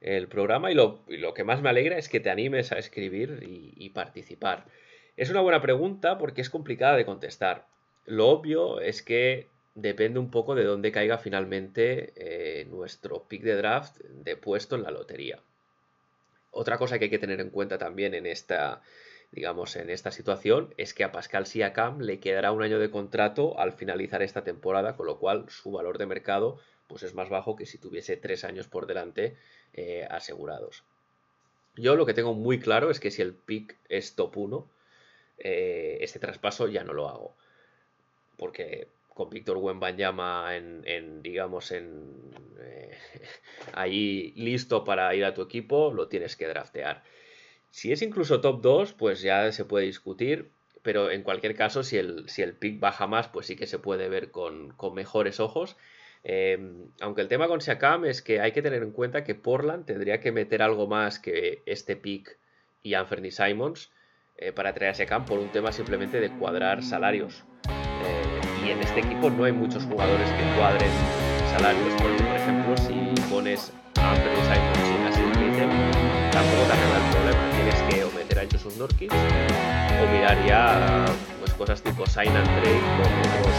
el 0.00 0.26
programa 0.26 0.72
y 0.72 0.74
lo, 0.74 1.04
que 1.34 1.44
más 1.44 1.62
me 1.62 1.68
alegra 1.68 1.98
es 1.98 2.08
que 2.08 2.18
te 2.18 2.30
animes 2.30 2.72
a 2.72 2.78
escribir 2.78 3.44
y 3.46 3.90
participar. 3.90 4.64
Es 5.16 5.30
una 5.30 5.40
buena 5.40 5.60
pregunta 5.60 6.18
porque 6.18 6.40
es 6.40 6.50
complicada 6.50 6.96
de 6.96 7.04
contestar. 7.04 7.66
Lo 8.04 8.28
obvio 8.28 8.80
es 8.80 9.02
que 9.02 9.48
depende 9.74 10.18
un 10.18 10.30
poco 10.30 10.54
de 10.54 10.64
dónde 10.64 10.92
caiga 10.92 11.18
finalmente 11.18 12.12
eh, 12.16 12.64
nuestro 12.66 13.24
pick 13.24 13.42
de 13.42 13.56
draft 13.56 13.98
de 14.00 14.36
puesto 14.36 14.76
en 14.76 14.82
la 14.82 14.90
lotería. 14.90 15.40
Otra 16.50 16.76
cosa 16.76 16.98
que 16.98 17.04
hay 17.06 17.10
que 17.10 17.18
tener 17.18 17.40
en 17.40 17.50
cuenta 17.50 17.78
también 17.78 18.12
en 18.14 18.26
esta, 18.26 18.82
digamos, 19.30 19.74
en 19.76 19.88
esta 19.88 20.10
situación 20.10 20.74
es 20.76 20.92
que 20.92 21.04
a 21.04 21.12
Pascal 21.12 21.46
Siakam 21.46 22.00
le 22.00 22.20
quedará 22.20 22.52
un 22.52 22.62
año 22.62 22.78
de 22.78 22.90
contrato 22.90 23.58
al 23.58 23.72
finalizar 23.72 24.22
esta 24.22 24.44
temporada, 24.44 24.94
con 24.94 25.06
lo 25.06 25.18
cual 25.18 25.46
su 25.48 25.72
valor 25.72 25.96
de 25.96 26.06
mercado 26.06 26.58
pues 26.88 27.04
es 27.04 27.14
más 27.14 27.30
bajo 27.30 27.56
que 27.56 27.64
si 27.64 27.78
tuviese 27.78 28.18
tres 28.18 28.44
años 28.44 28.68
por 28.68 28.86
delante 28.86 29.38
eh, 29.72 30.06
asegurados. 30.10 30.84
Yo 31.74 31.96
lo 31.96 32.04
que 32.04 32.12
tengo 32.12 32.34
muy 32.34 32.60
claro 32.60 32.90
es 32.90 33.00
que 33.00 33.10
si 33.10 33.22
el 33.22 33.32
pick 33.32 33.78
es 33.88 34.14
top 34.14 34.36
1, 34.36 34.68
eh, 35.38 35.98
este 36.02 36.18
traspaso 36.18 36.68
ya 36.68 36.84
no 36.84 36.92
lo 36.92 37.08
hago. 37.08 37.34
Porque 38.42 38.88
con 39.14 39.30
Víctor 39.30 39.58
Wembanyama 39.58 40.56
en, 40.56 40.82
en 40.84 41.22
digamos, 41.22 41.70
en 41.70 42.10
eh, 42.60 42.90
ahí 43.72 44.32
listo 44.34 44.82
para 44.82 45.14
ir 45.14 45.24
a 45.24 45.32
tu 45.32 45.42
equipo, 45.42 45.92
lo 45.94 46.08
tienes 46.08 46.34
que 46.34 46.48
draftear. 46.48 47.04
Si 47.70 47.92
es 47.92 48.02
incluso 48.02 48.40
top 48.40 48.60
2, 48.60 48.94
pues 48.94 49.22
ya 49.22 49.52
se 49.52 49.64
puede 49.64 49.86
discutir, 49.86 50.50
pero 50.82 51.12
en 51.12 51.22
cualquier 51.22 51.54
caso, 51.54 51.84
si 51.84 51.98
el, 51.98 52.26
pick 52.58 52.80
baja 52.80 53.06
más, 53.06 53.28
pues 53.28 53.46
sí 53.46 53.54
que 53.54 53.68
se 53.68 53.78
puede 53.78 54.08
ver 54.08 54.32
con, 54.32 54.74
mejores 54.92 55.38
ojos. 55.38 55.76
Em, 56.24 56.88
aunque 57.00 57.20
el 57.20 57.28
tema 57.28 57.46
con 57.46 57.60
Siakam 57.60 58.04
es 58.04 58.22
que 58.22 58.40
hay 58.40 58.50
que 58.50 58.62
tener 58.62 58.82
en 58.82 58.90
cuenta 58.90 59.22
que 59.22 59.36
Portland 59.36 59.86
tendría 59.86 60.18
que 60.18 60.32
meter 60.32 60.62
algo 60.62 60.88
más 60.88 61.20
que 61.20 61.62
este 61.64 61.94
pick 61.94 62.38
y 62.82 62.94
Anthony 62.94 63.30
Simons 63.30 63.92
eh, 64.36 64.50
para 64.50 64.74
traer 64.74 64.90
a 64.90 64.94
Siakam 64.94 65.26
por 65.26 65.38
un 65.38 65.52
tema 65.52 65.70
simplemente 65.70 66.18
de 66.18 66.30
cuadrar 66.30 66.82
salarios 66.82 67.44
y 68.64 68.70
en 68.70 68.80
este 68.80 69.00
equipo 69.00 69.30
no 69.30 69.44
hay 69.44 69.52
muchos 69.52 69.84
jugadores 69.84 70.28
que 70.30 70.58
cuadren 70.58 70.90
salarios, 71.50 71.92
porque 71.98 72.22
por 72.22 72.36
ejemplo 72.36 72.76
si 72.76 73.20
pones 73.30 73.72
a 74.00 74.10
Anthony 74.10 74.42
Simons 74.42 74.88
y 74.88 75.06
a 75.06 75.12
Sid 75.12 75.22
tampoco 76.32 76.62
te 76.66 76.72
arregla 76.72 76.96
el 76.96 77.10
problema, 77.12 77.50
tienes 77.56 77.82
que 77.88 78.04
o 78.04 78.10
meter 78.12 78.38
a 78.38 78.42
Joseph 78.50 78.76
Norkins 78.78 79.12
o 79.12 80.12
mirar 80.12 80.46
ya 80.46 81.04
pues, 81.40 81.52
cosas 81.54 81.82
tipo 81.82 82.06
sign 82.06 82.34
and 82.34 82.46
trade 82.60 82.80
con 82.98 83.12
otros 83.20 83.56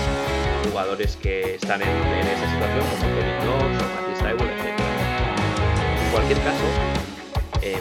jugadores 0.69 1.15
que 1.17 1.55
están 1.55 1.81
en, 1.81 1.87
esa 1.87 2.49
situación, 2.51 2.83
como 2.89 3.15
Kevin 3.15 3.37
Knox 3.43 3.83
o 3.83 3.87
Matisse 3.93 4.23
Tywell, 4.23 4.49
etc. 4.49 4.79
En 6.03 6.11
cualquier 6.11 6.39
caso, 6.39 6.65
eh, 7.61 7.79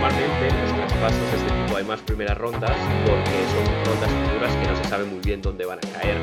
normalmente 0.00 0.48
en 0.48 0.62
los 0.62 0.76
traspasos 0.76 1.30
de 1.30 1.36
este 1.36 1.62
tipo 1.62 1.76
hay 1.76 1.84
más 1.84 2.00
primeras 2.00 2.38
rondas 2.38 2.74
porque 3.04 3.44
son 3.52 3.84
rondas 3.84 4.10
futuras 4.10 4.56
que 4.56 4.66
no 4.66 4.76
se 4.76 4.84
sabe 4.84 5.04
muy 5.04 5.20
bien 5.20 5.42
dónde 5.42 5.66
van 5.66 5.78
a 5.78 5.82
caer. 5.82 6.16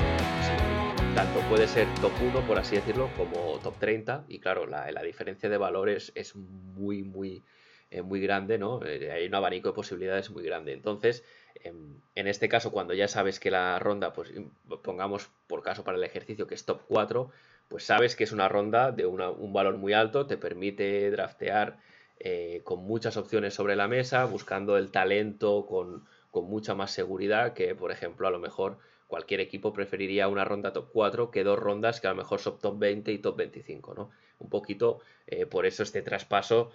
tanto 1.13 1.39
puede 1.47 1.67
ser 1.67 1.87
top 2.01 2.11
1, 2.19 2.47
por 2.47 2.57
así 2.57 2.75
decirlo, 2.75 3.09
como 3.15 3.59
top 3.59 3.77
30. 3.77 4.25
Y 4.29 4.39
claro, 4.39 4.65
la, 4.65 5.03
diferencia 5.03 5.47
de 5.47 5.57
valores 5.57 6.11
es 6.15 6.35
muy, 6.35 7.03
muy, 7.03 7.43
eh, 7.91 8.01
muy 8.01 8.19
grande, 8.19 8.57
¿no? 8.57 8.83
Eh, 8.83 9.11
hay 9.11 9.27
un 9.27 9.35
abanico 9.35 9.69
de 9.69 9.75
posibilidades 9.75 10.31
muy 10.31 10.43
grande. 10.43 10.73
Entonces, 10.73 11.23
em, 11.63 12.01
en 12.15 12.27
este 12.27 12.49
caso, 12.49 12.71
cuando 12.71 12.95
ya 12.95 13.07
sabes 13.07 13.39
que 13.39 13.51
la 13.51 13.77
ronda, 13.77 14.11
pues 14.11 14.31
pongamos 14.83 15.29
por 15.45 15.61
caso 15.61 15.83
para 15.83 15.97
el 15.97 16.03
ejercicio 16.03 16.47
que 16.47 16.55
es 16.55 16.65
top 16.65 16.81
4, 16.87 17.29
pues 17.67 17.83
sabes 17.83 18.15
que 18.15 18.23
es 18.23 18.31
una 18.31 18.49
ronda 18.49 18.91
de 18.91 19.05
un 19.05 19.53
valor 19.53 19.77
muy 19.77 19.93
alto, 19.93 20.25
te 20.25 20.37
permite 20.37 21.11
draftear 21.11 21.77
eh, 22.19 22.61
con 22.63 22.79
muchas 22.79 23.15
opciones 23.17 23.53
sobre 23.53 23.75
la 23.75 23.87
mesa, 23.87 24.25
buscando 24.25 24.77
el 24.77 24.91
talento 24.91 25.65
con, 25.67 26.05
mucha 26.33 26.75
más 26.75 26.91
seguridad 26.91 27.53
que, 27.53 27.73
por 27.73 27.91
ejemplo, 27.91 28.27
a 28.27 28.31
lo 28.31 28.37
mejor 28.37 28.77
cualquier 29.07 29.39
equipo 29.39 29.73
preferiría 29.73 30.27
una 30.27 30.45
ronda 30.45 30.71
top 30.71 30.89
4 30.93 31.31
que 31.31 31.43
dos 31.43 31.57
rondas 31.57 31.99
que 31.99 32.05
a 32.05 32.11
lo 32.11 32.15
mejor 32.15 32.39
son 32.39 32.59
top 32.59 32.77
20 32.77 33.11
y 33.11 33.17
top 33.17 33.37
25, 33.37 33.95
¿no? 33.95 34.11
Un 34.37 34.47
poquito, 34.47 34.99
eh, 35.25 35.47
por 35.47 35.65
eso 35.65 35.81
este 35.81 36.03
traspaso 36.03 36.69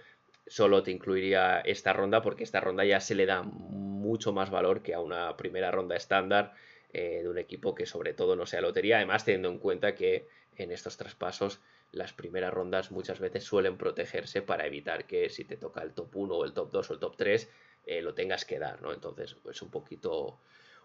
solo 0.47 0.83
te 0.83 0.91
incluiría 0.91 1.61
esta 1.61 1.93
ronda 1.93 2.21
porque 2.21 2.43
esta 2.43 2.59
ronda 2.59 2.83
ya 2.83 2.99
se 2.99 3.15
le 3.15 3.25
da 3.25 3.41
mucho 3.43 4.33
más 4.33 4.49
valor 4.49 4.81
que 4.81 4.93
a 4.93 4.99
una 4.99 5.37
primera 5.37 5.71
ronda 5.71 5.95
estándar 5.95 6.53
eh, 6.91 7.21
de 7.23 7.29
un 7.29 7.37
equipo 7.37 7.73
que 7.73 7.85
sobre 7.85 8.13
todo 8.13 8.35
no 8.35 8.45
sea 8.45 8.59
lotería, 8.59 8.97
además 8.97 9.23
teniendo 9.23 9.49
en 9.49 9.59
cuenta 9.59 9.95
que 9.95 10.27
en 10.57 10.71
estos 10.71 10.97
traspasos 10.97 11.61
las 11.93 12.11
primeras 12.11 12.53
rondas 12.53 12.91
muchas 12.91 13.19
veces 13.19 13.43
suelen 13.43 13.77
protegerse 13.77 14.41
para 14.41 14.65
evitar 14.65 15.05
que 15.05 15.29
si 15.29 15.45
te 15.45 15.57
toca 15.57 15.81
el 15.81 15.93
top 15.93 16.15
1 16.15 16.35
o 16.35 16.43
el 16.43 16.53
top 16.53 16.71
2 16.71 16.89
o 16.89 16.93
el 16.93 16.99
top 16.99 17.15
3 17.15 17.49
eh, 17.85 18.01
lo 18.01 18.13
tengas 18.13 18.45
que 18.45 18.59
dar, 18.59 18.81
¿no? 18.81 18.91
Entonces, 18.91 19.35
pues 19.35 19.61
un 19.61 19.69
poquito, 19.69 20.39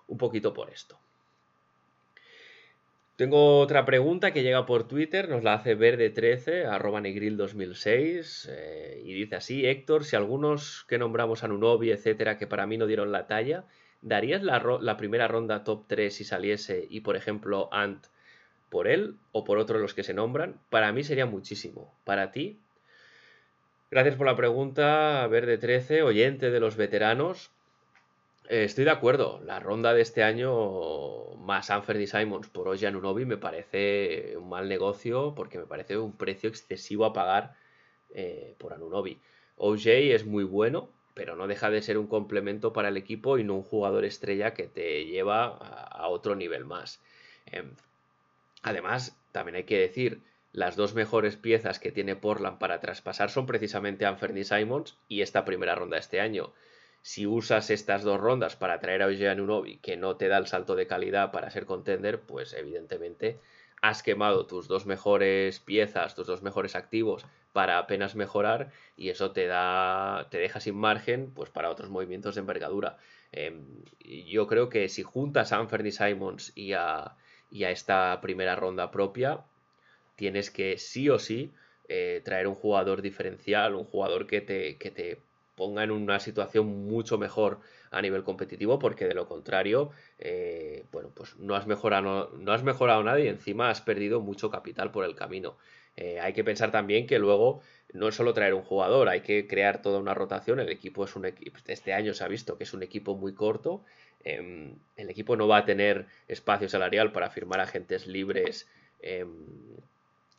un 0.06 0.18
poquito 0.18 0.52
por 0.52 0.70
esto. 0.70 0.98
Tengo 3.16 3.58
otra 3.58 3.84
pregunta 3.84 4.32
que 4.32 4.44
llega 4.44 4.64
por 4.64 4.86
Twitter, 4.86 5.28
nos 5.28 5.42
la 5.42 5.54
hace 5.54 5.76
verde13, 5.76 6.66
arroba 6.66 7.00
negril2006, 7.00 8.48
eh, 8.48 9.02
y 9.04 9.12
dice 9.12 9.36
así, 9.36 9.66
Héctor, 9.66 10.04
si 10.04 10.14
algunos 10.14 10.84
que 10.88 10.98
nombramos 10.98 11.42
a 11.42 11.48
Nunobi, 11.48 11.90
etcétera, 11.90 12.38
que 12.38 12.46
para 12.46 12.66
mí 12.66 12.76
no 12.76 12.86
dieron 12.86 13.10
la 13.10 13.26
talla, 13.26 13.64
¿darías 14.02 14.44
la, 14.44 14.62
la 14.80 14.96
primera 14.96 15.26
ronda 15.26 15.64
top 15.64 15.86
3 15.88 16.14
si 16.14 16.22
saliese 16.22 16.86
y, 16.88 17.00
por 17.00 17.16
ejemplo, 17.16 17.68
Ant 17.72 18.06
por 18.70 18.88
él 18.88 19.16
o 19.32 19.44
por 19.44 19.58
otro 19.58 19.76
de 19.76 19.82
los 19.82 19.94
que 19.94 20.02
se 20.02 20.14
nombran, 20.14 20.60
para 20.70 20.92
mí 20.92 21.04
sería 21.04 21.26
muchísimo. 21.26 21.94
Para 22.04 22.32
ti, 22.32 22.58
gracias 23.90 24.16
por 24.16 24.26
la 24.26 24.36
pregunta, 24.36 25.26
Verde 25.28 25.58
13, 25.58 26.02
oyente 26.02 26.50
de 26.50 26.60
los 26.60 26.76
veteranos. 26.76 27.50
Eh, 28.48 28.64
estoy 28.64 28.84
de 28.84 28.90
acuerdo, 28.90 29.40
la 29.44 29.60
ronda 29.60 29.94
de 29.94 30.02
este 30.02 30.22
año 30.22 31.34
más 31.36 31.70
Anthony 31.70 32.06
Simons 32.06 32.48
por 32.48 32.68
Ojan 32.68 32.96
Unobi 32.96 33.24
me 33.24 33.36
parece 33.36 34.36
un 34.36 34.48
mal 34.48 34.68
negocio 34.68 35.34
porque 35.34 35.58
me 35.58 35.66
parece 35.66 35.96
un 35.96 36.16
precio 36.16 36.48
excesivo 36.48 37.04
a 37.04 37.12
pagar 37.12 37.54
eh, 38.14 38.54
por 38.58 38.72
Anunobi. 38.72 39.18
OJ 39.56 39.86
es 39.86 40.24
muy 40.24 40.44
bueno, 40.44 40.88
pero 41.14 41.36
no 41.36 41.46
deja 41.46 41.68
de 41.70 41.82
ser 41.82 41.98
un 41.98 42.06
complemento 42.06 42.72
para 42.72 42.88
el 42.88 42.96
equipo 42.96 43.38
y 43.38 43.44
no 43.44 43.54
un 43.54 43.62
jugador 43.62 44.04
estrella 44.04 44.54
que 44.54 44.66
te 44.68 45.04
lleva 45.04 45.46
a, 45.46 46.08
otro 46.08 46.36
nivel 46.36 46.64
más. 46.64 47.00
Em, 47.46 47.74
Además, 48.62 49.16
también 49.32 49.56
hay 49.56 49.64
que 49.64 49.78
decir, 49.78 50.22
las 50.52 50.76
dos 50.76 50.94
mejores 50.94 51.36
piezas 51.36 51.78
que 51.78 51.92
tiene 51.92 52.16
Portland 52.16 52.58
para 52.58 52.80
traspasar 52.80 53.30
son 53.30 53.46
precisamente 53.46 54.06
Anthony 54.06 54.44
Simons 54.44 54.96
y 55.08 55.22
esta 55.22 55.44
primera 55.44 55.74
ronda 55.74 55.96
de 55.96 56.00
este 56.00 56.20
año. 56.20 56.52
Si 57.02 57.26
usas 57.26 57.70
estas 57.70 58.02
dos 58.02 58.20
rondas 58.20 58.56
para 58.56 58.80
traer 58.80 59.02
a 59.02 59.06
Eugene 59.06 59.40
Unobi, 59.40 59.78
que 59.78 59.96
no 59.96 60.16
te 60.16 60.28
da 60.28 60.38
el 60.38 60.46
salto 60.46 60.74
de 60.74 60.86
calidad 60.86 61.30
para 61.30 61.50
ser 61.50 61.64
contender, 61.64 62.20
pues 62.20 62.54
evidentemente 62.54 63.38
has 63.80 64.02
quemado 64.02 64.46
tus 64.46 64.66
dos 64.66 64.86
mejores 64.86 65.60
piezas, 65.60 66.14
tus 66.14 66.26
dos 66.26 66.42
mejores 66.42 66.74
activos 66.74 67.24
para 67.52 67.78
apenas 67.78 68.16
mejorar 68.16 68.72
y 68.96 69.10
eso 69.10 69.30
te 69.30 69.46
da, 69.46 70.26
te 70.30 70.38
deja 70.38 70.60
sin 70.60 70.74
margen 70.74 71.30
pues 71.32 71.50
para 71.50 71.70
otros 71.70 71.90
movimientos 71.90 72.34
de 72.34 72.40
envergadura. 72.40 72.98
Em, 73.30 73.64
yo 74.00 74.46
creo 74.46 74.68
que 74.68 74.88
si 74.88 75.02
juntas 75.02 75.52
a 75.52 75.58
Anthony 75.58 75.92
Simons 75.92 76.52
y 76.56 76.72
a, 76.72 77.16
y 77.50 77.64
a 77.64 77.70
esta 77.70 78.20
primera 78.20 78.56
ronda 78.56 78.90
propia, 78.90 79.40
tienes 80.16 80.50
que 80.50 80.78
sí 80.78 81.08
o 81.08 81.18
sí 81.18 81.52
eh, 81.88 82.20
traer 82.24 82.48
un 82.48 82.54
jugador 82.54 83.02
diferencial, 83.02 83.74
un 83.74 83.84
jugador 83.84 84.26
que 84.26 84.40
te, 84.40 84.76
que 84.76 84.90
te 84.90 85.18
ponga 85.56 85.82
en 85.82 85.90
una 85.90 86.20
situación 86.20 86.66
mucho 86.86 87.18
mejor 87.18 87.60
a 87.90 88.00
nivel 88.02 88.22
competitivo, 88.22 88.78
porque 88.78 89.06
de 89.06 89.14
lo 89.14 89.26
contrario, 89.26 89.90
eh, 90.18 90.84
bueno, 90.92 91.10
pues 91.14 91.36
no 91.38 91.56
has 91.56 91.66
mejorado, 91.66 92.30
no 92.38 92.52
has 92.52 92.62
mejorado 92.62 93.02
nada 93.02 93.18
y 93.20 93.28
encima 93.28 93.70
has 93.70 93.80
perdido 93.80 94.20
mucho 94.20 94.50
capital 94.50 94.92
por 94.92 95.04
el 95.04 95.14
camino. 95.16 95.56
Eh, 95.96 96.20
hay 96.20 96.32
que 96.32 96.44
pensar 96.44 96.70
también 96.70 97.06
que 97.08 97.18
luego 97.18 97.60
no 97.92 98.06
es 98.08 98.14
solo 98.14 98.32
traer 98.34 98.54
un 98.54 98.62
jugador, 98.62 99.08
hay 99.08 99.22
que 99.22 99.48
crear 99.48 99.82
toda 99.82 99.98
una 99.98 100.14
rotación. 100.14 100.60
El 100.60 100.68
equipo 100.68 101.04
es 101.04 101.16
un 101.16 101.24
equipo, 101.26 101.58
este 101.66 101.92
año 101.92 102.14
se 102.14 102.22
ha 102.22 102.28
visto 102.28 102.56
que 102.56 102.64
es 102.64 102.72
un 102.74 102.82
equipo 102.84 103.16
muy 103.16 103.34
corto. 103.34 103.82
Em, 104.24 104.74
el 104.96 105.10
equipo 105.10 105.36
no 105.36 105.48
va 105.48 105.58
a 105.58 105.64
tener 105.64 106.06
espacio 106.26 106.68
salarial 106.68 107.12
para 107.12 107.30
firmar 107.30 107.60
agentes 107.60 108.06
libres 108.06 108.68
em, 109.00 109.28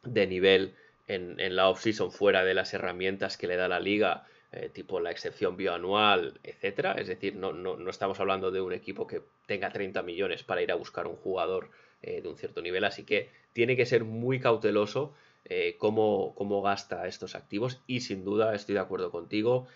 de 0.04 0.28
nivel 0.28 0.76
en, 1.08 1.56
la 1.56 1.70
off-season 1.70 2.12
fuera 2.12 2.44
de 2.44 2.54
las 2.54 2.74
herramientas 2.74 3.38
que 3.38 3.48
le 3.48 3.56
da 3.56 3.68
la 3.68 3.80
liga 3.80 4.28
eh, 4.52 4.70
tipo 4.70 5.00
la 5.00 5.12
excepción 5.12 5.58
bioanual, 5.58 6.40
etcétera. 6.44 6.94
Es 6.94 7.08
decir, 7.08 7.36
no, 7.36 7.54
no, 7.54 7.90
estamos 7.90 8.20
hablando 8.20 8.52
de 8.52 8.62
un 8.62 8.74
equipo 8.74 9.08
que 9.08 9.22
tenga 9.46 9.72
30 9.72 10.02
millones 10.04 10.44
para 10.44 10.62
ir 10.62 10.72
a 10.72 10.76
buscar 10.76 11.08
un 11.08 11.16
jugador 11.16 11.70
eh, 12.02 12.22
de 12.22 12.28
un 12.30 12.38
cierto 12.38 12.62
nivel, 12.62 12.84
así 12.84 13.04
que 13.04 13.30
tiene 13.54 13.76
que 13.76 13.86
ser 13.86 14.04
muy 14.04 14.40
cauteloso 14.40 15.14
eh, 15.46 15.76
cómo, 15.78 16.34
cómo, 16.36 16.62
gasta 16.62 17.08
estos 17.08 17.36
activos 17.36 17.82
y 17.88 18.02
sin 18.02 18.24
duda 18.24 18.54
estoy 18.54 18.76
de 18.76 18.82
acuerdo 18.82 19.12
contigo. 19.12 19.68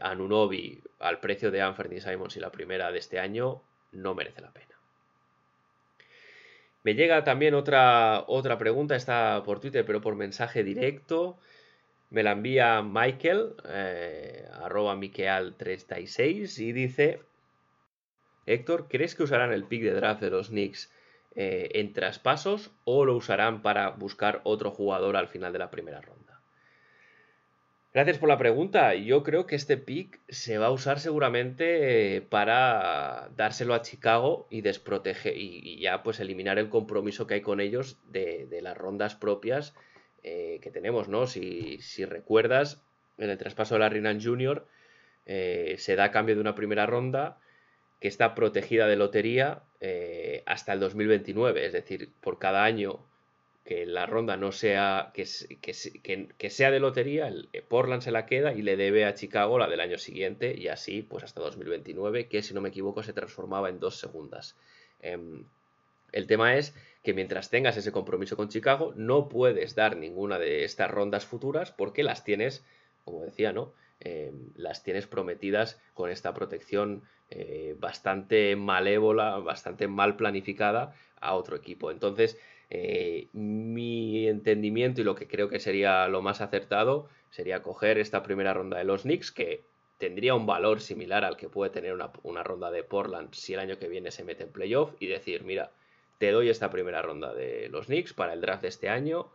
Anunobi 0.00 0.82
al 1.00 1.20
precio 1.20 1.50
de 1.50 1.60
Anthony 1.62 2.00
Simons 2.00 2.36
y 2.36 2.40
la 2.40 2.50
primera 2.50 2.90
de 2.90 2.98
este 2.98 3.18
año 3.18 3.62
no 3.92 4.14
merece 4.14 4.40
la 4.40 4.52
pena. 4.52 4.74
Me 6.84 6.94
llega 6.94 7.24
también 7.24 7.54
otra, 7.54 8.24
otra 8.26 8.58
pregunta, 8.58 8.94
está 8.94 9.42
por 9.42 9.58
Twitter, 9.58 9.86
pero 9.86 10.02
por 10.02 10.16
mensaje 10.16 10.62
directo. 10.62 11.38
Me 12.10 12.22
la 12.22 12.32
envía 12.32 12.82
Michael, 12.82 13.54
eh, 13.66 14.46
arroba 14.52 14.94
Miqueal36, 14.94 16.58
y 16.58 16.72
dice: 16.72 17.20
Héctor, 18.44 18.86
¿crees 18.88 19.14
que 19.14 19.22
usarán 19.22 19.52
el 19.52 19.64
pick 19.64 19.82
de 19.82 19.94
draft 19.94 20.20
de 20.20 20.30
los 20.30 20.48
Knicks 20.48 20.92
eh, 21.34 21.70
en 21.72 21.94
traspasos 21.94 22.70
o 22.84 23.06
lo 23.06 23.16
usarán 23.16 23.62
para 23.62 23.88
buscar 23.90 24.42
otro 24.44 24.70
jugador 24.70 25.16
al 25.16 25.28
final 25.28 25.54
de 25.54 25.58
la 25.60 25.70
primera 25.70 26.02
ronda? 26.02 26.23
Gracias 27.94 28.18
por 28.18 28.28
la 28.28 28.38
pregunta. 28.38 28.96
Yo 28.96 29.22
creo 29.22 29.46
que 29.46 29.54
este 29.54 29.76
pick 29.76 30.18
se 30.28 30.58
va 30.58 30.66
a 30.66 30.72
usar 30.72 30.98
seguramente 30.98 32.16
eh, 32.16 32.22
para 32.22 33.30
dárselo 33.36 33.72
a 33.72 33.82
Chicago 33.82 34.48
y 34.50 34.62
desproteger 34.62 35.36
y, 35.36 35.78
ya 35.78 36.02
pues 36.02 36.18
eliminar 36.18 36.58
el 36.58 36.70
compromiso 36.70 37.28
que 37.28 37.34
hay 37.34 37.40
con 37.40 37.60
ellos 37.60 38.00
de, 38.10 38.48
las 38.62 38.76
rondas 38.76 39.14
propias 39.14 39.76
eh, 40.24 40.58
que 40.60 40.72
tenemos, 40.72 41.08
¿no? 41.08 41.28
Si, 41.28 41.78
recuerdas, 42.04 42.84
en 43.16 43.30
el 43.30 43.38
traspaso 43.38 43.76
de 43.76 43.78
la 43.78 43.88
Rinan 43.90 44.20
Junior 44.20 44.66
eh, 45.26 45.76
se 45.78 45.94
da 45.94 46.10
cambio 46.10 46.34
de 46.34 46.40
una 46.40 46.56
primera 46.56 46.86
ronda 46.86 47.38
que 48.00 48.08
está 48.08 48.34
protegida 48.34 48.88
de 48.88 48.96
lotería 48.96 49.62
eh, 49.80 50.42
hasta 50.46 50.72
el 50.72 50.80
2029, 50.80 51.64
es 51.64 51.72
decir, 51.72 52.12
por 52.20 52.40
cada 52.40 52.64
año 52.64 53.06
que 53.64 53.86
la 53.86 54.04
ronda 54.04 54.36
no 54.36 54.52
sea 54.52 55.10
que, 55.14 55.26
que, 56.36 56.50
sea 56.50 56.70
de 56.70 56.80
lotería, 56.80 57.28
el 57.28 57.48
Portland 57.66 58.02
se 58.02 58.10
la 58.10 58.26
queda 58.26 58.52
y 58.52 58.60
le 58.60 58.76
debe 58.76 59.06
a 59.06 59.14
Chicago 59.14 59.58
la 59.58 59.68
del 59.68 59.80
año 59.80 59.96
siguiente 59.96 60.54
y 60.54 60.68
así 60.68 61.02
pues 61.02 61.24
hasta 61.24 61.40
2029, 61.40 62.28
que 62.28 62.42
si 62.42 62.52
no 62.52 62.60
me 62.60 62.68
equivoco 62.68 63.02
se 63.02 63.14
transformaba 63.14 63.70
en 63.70 63.80
dos 63.80 63.96
segundas. 63.96 64.54
Em, 65.00 65.44
el 66.12 66.26
tema 66.26 66.56
es 66.56 66.74
que 67.02 67.14
mientras 67.14 67.50
tengas 67.50 67.76
ese 67.76 67.90
compromiso 67.90 68.36
con 68.36 68.48
Chicago, 68.48 68.92
no 68.96 69.28
puedes 69.28 69.74
dar 69.74 69.96
ninguna 69.96 70.38
de 70.38 70.64
estas 70.64 70.90
rondas 70.90 71.24
futuras 71.24 71.72
porque 71.72 72.02
las 72.02 72.22
tienes, 72.22 72.64
como 73.04 73.22
decía, 73.22 73.52
¿no? 73.52 73.72
Eh, 74.00 74.32
las 74.56 74.82
tienes 74.82 75.06
prometidas 75.06 75.80
con 75.94 76.10
esta 76.10 76.34
protección 76.34 77.02
eh, 77.30 77.74
bastante 77.78 78.54
malévola, 78.56 79.38
bastante 79.38 79.88
mal 79.88 80.16
planificada 80.16 80.94
a 81.20 81.34
otro 81.34 81.56
equipo. 81.56 81.90
Entonces, 81.90 82.38
eh, 82.76 83.28
mi 83.32 84.26
entendimiento 84.26 85.00
y 85.00 85.04
lo 85.04 85.14
que 85.14 85.28
creo 85.28 85.48
que 85.48 85.60
sería 85.60 86.08
lo 86.08 86.22
más 86.22 86.40
acertado 86.40 87.08
sería 87.30 87.62
coger 87.62 87.98
esta 87.98 88.24
primera 88.24 88.52
ronda 88.52 88.78
de 88.78 88.84
los 88.84 89.02
Knicks, 89.02 89.30
que 89.30 89.62
tendría 89.98 90.34
un 90.34 90.44
valor 90.44 90.80
similar 90.80 91.24
al 91.24 91.36
que 91.36 91.48
puede 91.48 91.70
tener 91.70 91.96
una, 92.24 92.42
ronda 92.42 92.72
de 92.72 92.82
Portland 92.82 93.32
si 93.32 93.54
el 93.54 93.60
año 93.60 93.78
que 93.78 93.86
viene 93.86 94.10
se 94.10 94.24
mete 94.24 94.42
en 94.42 94.50
playoff, 94.50 94.92
y 94.98 95.06
decir, 95.06 95.44
mira, 95.44 95.70
te 96.18 96.32
doy 96.32 96.48
esta 96.48 96.70
primera 96.70 97.00
ronda 97.00 97.32
de 97.32 97.68
los 97.68 97.86
Knicks 97.86 98.12
para 98.12 98.32
el 98.32 98.40
draft 98.40 98.62
de 98.62 98.68
este 98.68 98.88
año 98.88 99.30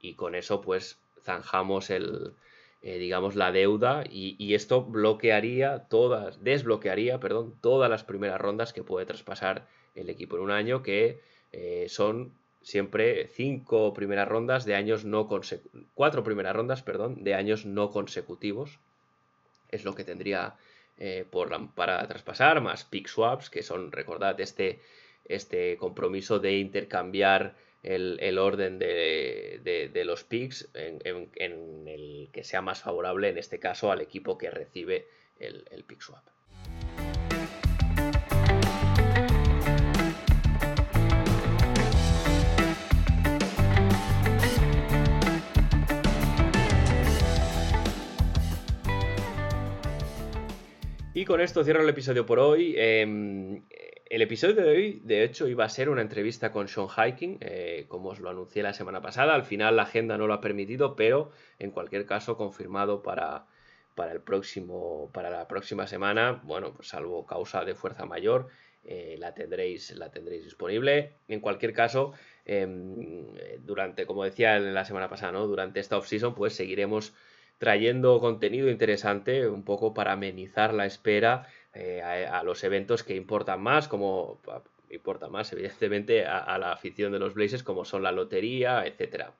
y 0.00 0.14
con 0.14 0.34
eso 0.34 0.62
pues 0.62 0.98
zanjamos 1.22 1.90
el, 1.90 2.32
eh, 2.80 2.96
digamos, 2.96 3.36
la 3.36 3.52
deuda 3.52 4.04
y, 4.08 4.54
esto 4.54 4.84
bloquearía 4.84 5.80
todas, 5.90 6.42
desbloquearía, 6.42 7.20
perdón, 7.20 7.54
todas 7.60 7.90
las 7.90 8.04
primeras 8.04 8.40
rondas 8.40 8.72
que 8.72 8.84
puede 8.84 9.04
traspasar 9.04 9.66
el 9.94 10.08
equipo 10.08 10.36
en 10.36 10.44
un 10.44 10.50
año 10.50 10.82
que 10.82 11.20
eh, 11.52 11.86
son 11.90 12.39
siempre 12.62 13.28
cinco 13.28 13.92
primeras 13.94 14.28
rondas 14.28 14.64
de 14.64 14.74
años 14.74 15.04
no 15.04 15.28
consecutivos, 15.28 15.88
cuatro 15.94 16.24
primeras 16.24 16.54
rondas, 16.54 16.82
perdón, 16.82 17.24
de 17.24 17.34
años 17.34 17.66
no 17.66 17.90
consecutivos. 17.90 18.78
Es 19.70 19.84
lo 19.84 19.94
que 19.94 20.04
tendría 20.04 20.56
eh, 20.98 21.24
por 21.30 21.74
para 21.74 22.06
traspasar, 22.06 22.60
más 22.60 22.84
pick 22.84 23.08
swaps, 23.08 23.50
que 23.50 23.62
son, 23.62 23.92
recordad, 23.92 24.40
este 24.40 24.80
este 25.30 25.76
compromiso 25.76 26.40
de 26.40 26.58
intercambiar 26.58 27.54
el, 27.82 28.38
orden 28.38 28.78
de, 28.78 30.02
los 30.04 30.24
picks 30.24 30.68
en, 30.74 31.30
el 31.36 32.28
que 32.32 32.44
sea 32.44 32.62
más 32.62 32.82
favorable, 32.82 33.28
en 33.28 33.38
este 33.38 33.58
caso, 33.58 33.92
al 33.92 34.00
equipo 34.00 34.36
que 34.36 34.50
recibe 34.50 35.06
el, 35.38 35.64
el 35.70 35.84
pick 35.84 36.00
swap. 36.02 36.24
Con 51.30 51.40
esto 51.40 51.62
cierro 51.62 51.82
el 51.84 51.88
episodio 51.88 52.26
por 52.26 52.40
hoy. 52.40 52.74
Em, 52.76 53.62
el 54.06 54.20
episodio 54.20 54.56
de 54.56 54.68
hoy, 54.68 55.00
de 55.04 55.22
hecho, 55.22 55.46
iba 55.46 55.64
a 55.64 55.68
ser 55.68 55.88
una 55.88 56.02
entrevista 56.02 56.50
con 56.50 56.66
Sean 56.66 56.88
Hiking, 56.88 57.38
eh, 57.40 57.84
como 57.86 58.08
os 58.08 58.18
lo 58.18 58.30
anuncié 58.30 58.64
la 58.64 58.72
semana 58.72 59.00
pasada. 59.00 59.36
Al 59.36 59.44
final 59.44 59.76
la 59.76 59.84
agenda 59.84 60.18
no 60.18 60.26
lo 60.26 60.34
ha 60.34 60.40
permitido, 60.40 60.96
pero 60.96 61.30
en 61.60 61.70
cualquier 61.70 62.04
caso 62.04 62.36
confirmado 62.36 63.04
para, 63.04 63.46
para, 63.94 64.12
la 64.12 65.46
próxima 65.46 65.86
semana. 65.86 66.40
Bueno, 66.42 66.74
pues 66.74 66.88
salvo 66.88 67.24
causa 67.24 67.64
de 67.64 67.76
fuerza 67.76 68.06
mayor, 68.06 68.48
eh, 68.82 69.14
la, 69.20 69.32
tendréis, 69.32 69.92
la 69.92 70.10
tendréis 70.10 70.42
disponible. 70.42 71.12
En 71.28 71.38
cualquier 71.38 71.72
caso, 71.72 72.12
em, 72.44 73.28
durante, 73.60 74.04
como 74.04 74.24
decía 74.24 74.58
la 74.58 74.84
semana 74.84 75.08
pasada, 75.08 75.30
¿no? 75.30 75.46
durante 75.46 75.78
esta 75.78 75.96
off-season, 75.96 76.34
pues 76.34 76.56
seguiremos 76.56 77.14
trayendo 77.60 78.20
contenido 78.20 78.70
interesante 78.70 79.46
un 79.46 79.64
poco 79.64 79.92
para 79.92 80.12
amenizar 80.12 80.72
la 80.72 80.86
espera 80.86 81.46
eh, 81.74 82.00
a, 82.02 82.42
los 82.42 82.64
eventos 82.64 83.04
que 83.04 83.14
importan 83.14 83.60
más, 83.60 83.86
como 83.86 84.40
importa 84.88 85.28
más 85.28 85.52
evidentemente 85.52 86.24
a, 86.24 86.56
la 86.56 86.72
afición 86.72 87.12
de 87.12 87.18
los 87.18 87.34
Blazers, 87.34 87.62
como 87.62 87.84
son 87.84 88.02
la 88.02 88.12
lotería, 88.12 88.86
etcétera. 88.86 89.34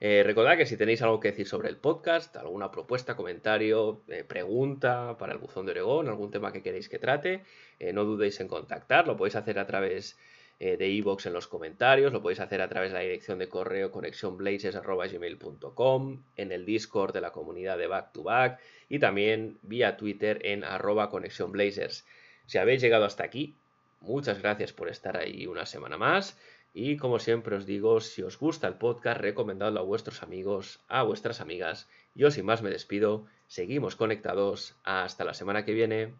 Eh, 0.00 0.22
recordad 0.24 0.56
que 0.56 0.64
si 0.64 0.78
tenéis 0.78 1.02
algo 1.02 1.20
que 1.20 1.28
decir 1.28 1.46
sobre 1.46 1.68
el 1.68 1.76
podcast, 1.76 2.34
alguna 2.38 2.70
propuesta, 2.70 3.16
comentario, 3.16 4.00
eh, 4.08 4.24
pregunta 4.24 5.18
para 5.18 5.34
el 5.34 5.38
buzón 5.38 5.66
de 5.66 5.72
Oregón, 5.72 6.08
algún 6.08 6.30
tema 6.30 6.52
que 6.52 6.62
queréis 6.62 6.88
que 6.88 6.98
trate, 6.98 7.44
no 7.92 8.04
dudéis 8.04 8.40
en 8.40 8.48
contactar, 8.48 9.06
lo 9.06 9.18
podéis 9.18 9.36
hacer 9.36 9.58
a 9.58 9.66
través 9.66 10.16
de 10.58 10.88
iVoox 10.88 11.26
en 11.26 11.32
los 11.32 11.46
comentarios, 11.46 12.12
lo 12.12 12.20
podéis 12.20 12.40
hacer 12.40 12.60
a 12.60 12.68
través 12.68 12.90
de 12.90 12.98
la 12.98 13.04
dirección 13.04 13.38
de 13.38 13.48
correo 13.48 13.92
conexionblazers.gmail.com, 13.92 16.22
en 16.36 16.52
el 16.52 16.64
Discord 16.64 17.12
de 17.12 17.20
la 17.20 17.30
comunidad 17.30 17.78
de 17.78 17.86
Back 17.86 18.10
to 18.12 18.24
Back 18.24 18.58
y 18.88 18.98
también 18.98 19.58
vía 19.62 19.96
Twitter 19.96 20.40
en 20.44 20.64
arroba 20.64 21.10
conexionblazers. 21.10 22.04
Si 22.46 22.58
habéis 22.58 22.80
llegado 22.80 23.04
hasta 23.04 23.24
aquí, 23.24 23.54
muchas 24.00 24.40
gracias 24.40 24.72
por 24.72 24.88
estar 24.88 25.16
ahí 25.16 25.46
una 25.46 25.66
semana 25.66 25.96
más. 25.96 26.38
Y 26.74 26.96
como 26.96 27.18
siempre 27.18 27.56
os 27.56 27.66
digo, 27.66 28.00
si 28.00 28.22
os 28.22 28.38
gusta 28.38 28.68
el 28.68 28.74
podcast, 28.74 29.20
recomendadlo 29.20 29.80
a 29.80 29.84
vuestros 29.84 30.22
amigos, 30.22 30.80
a 30.88 31.02
vuestras 31.02 31.40
amigas. 31.40 31.88
Yo 32.14 32.30
sin 32.30 32.46
más 32.46 32.62
me 32.62 32.70
despido, 32.70 33.26
seguimos 33.46 33.96
conectados. 33.96 34.76
Hasta 34.84 35.24
la 35.24 35.34
semana 35.34 35.64
que 35.64 35.72
viene. 35.72 36.14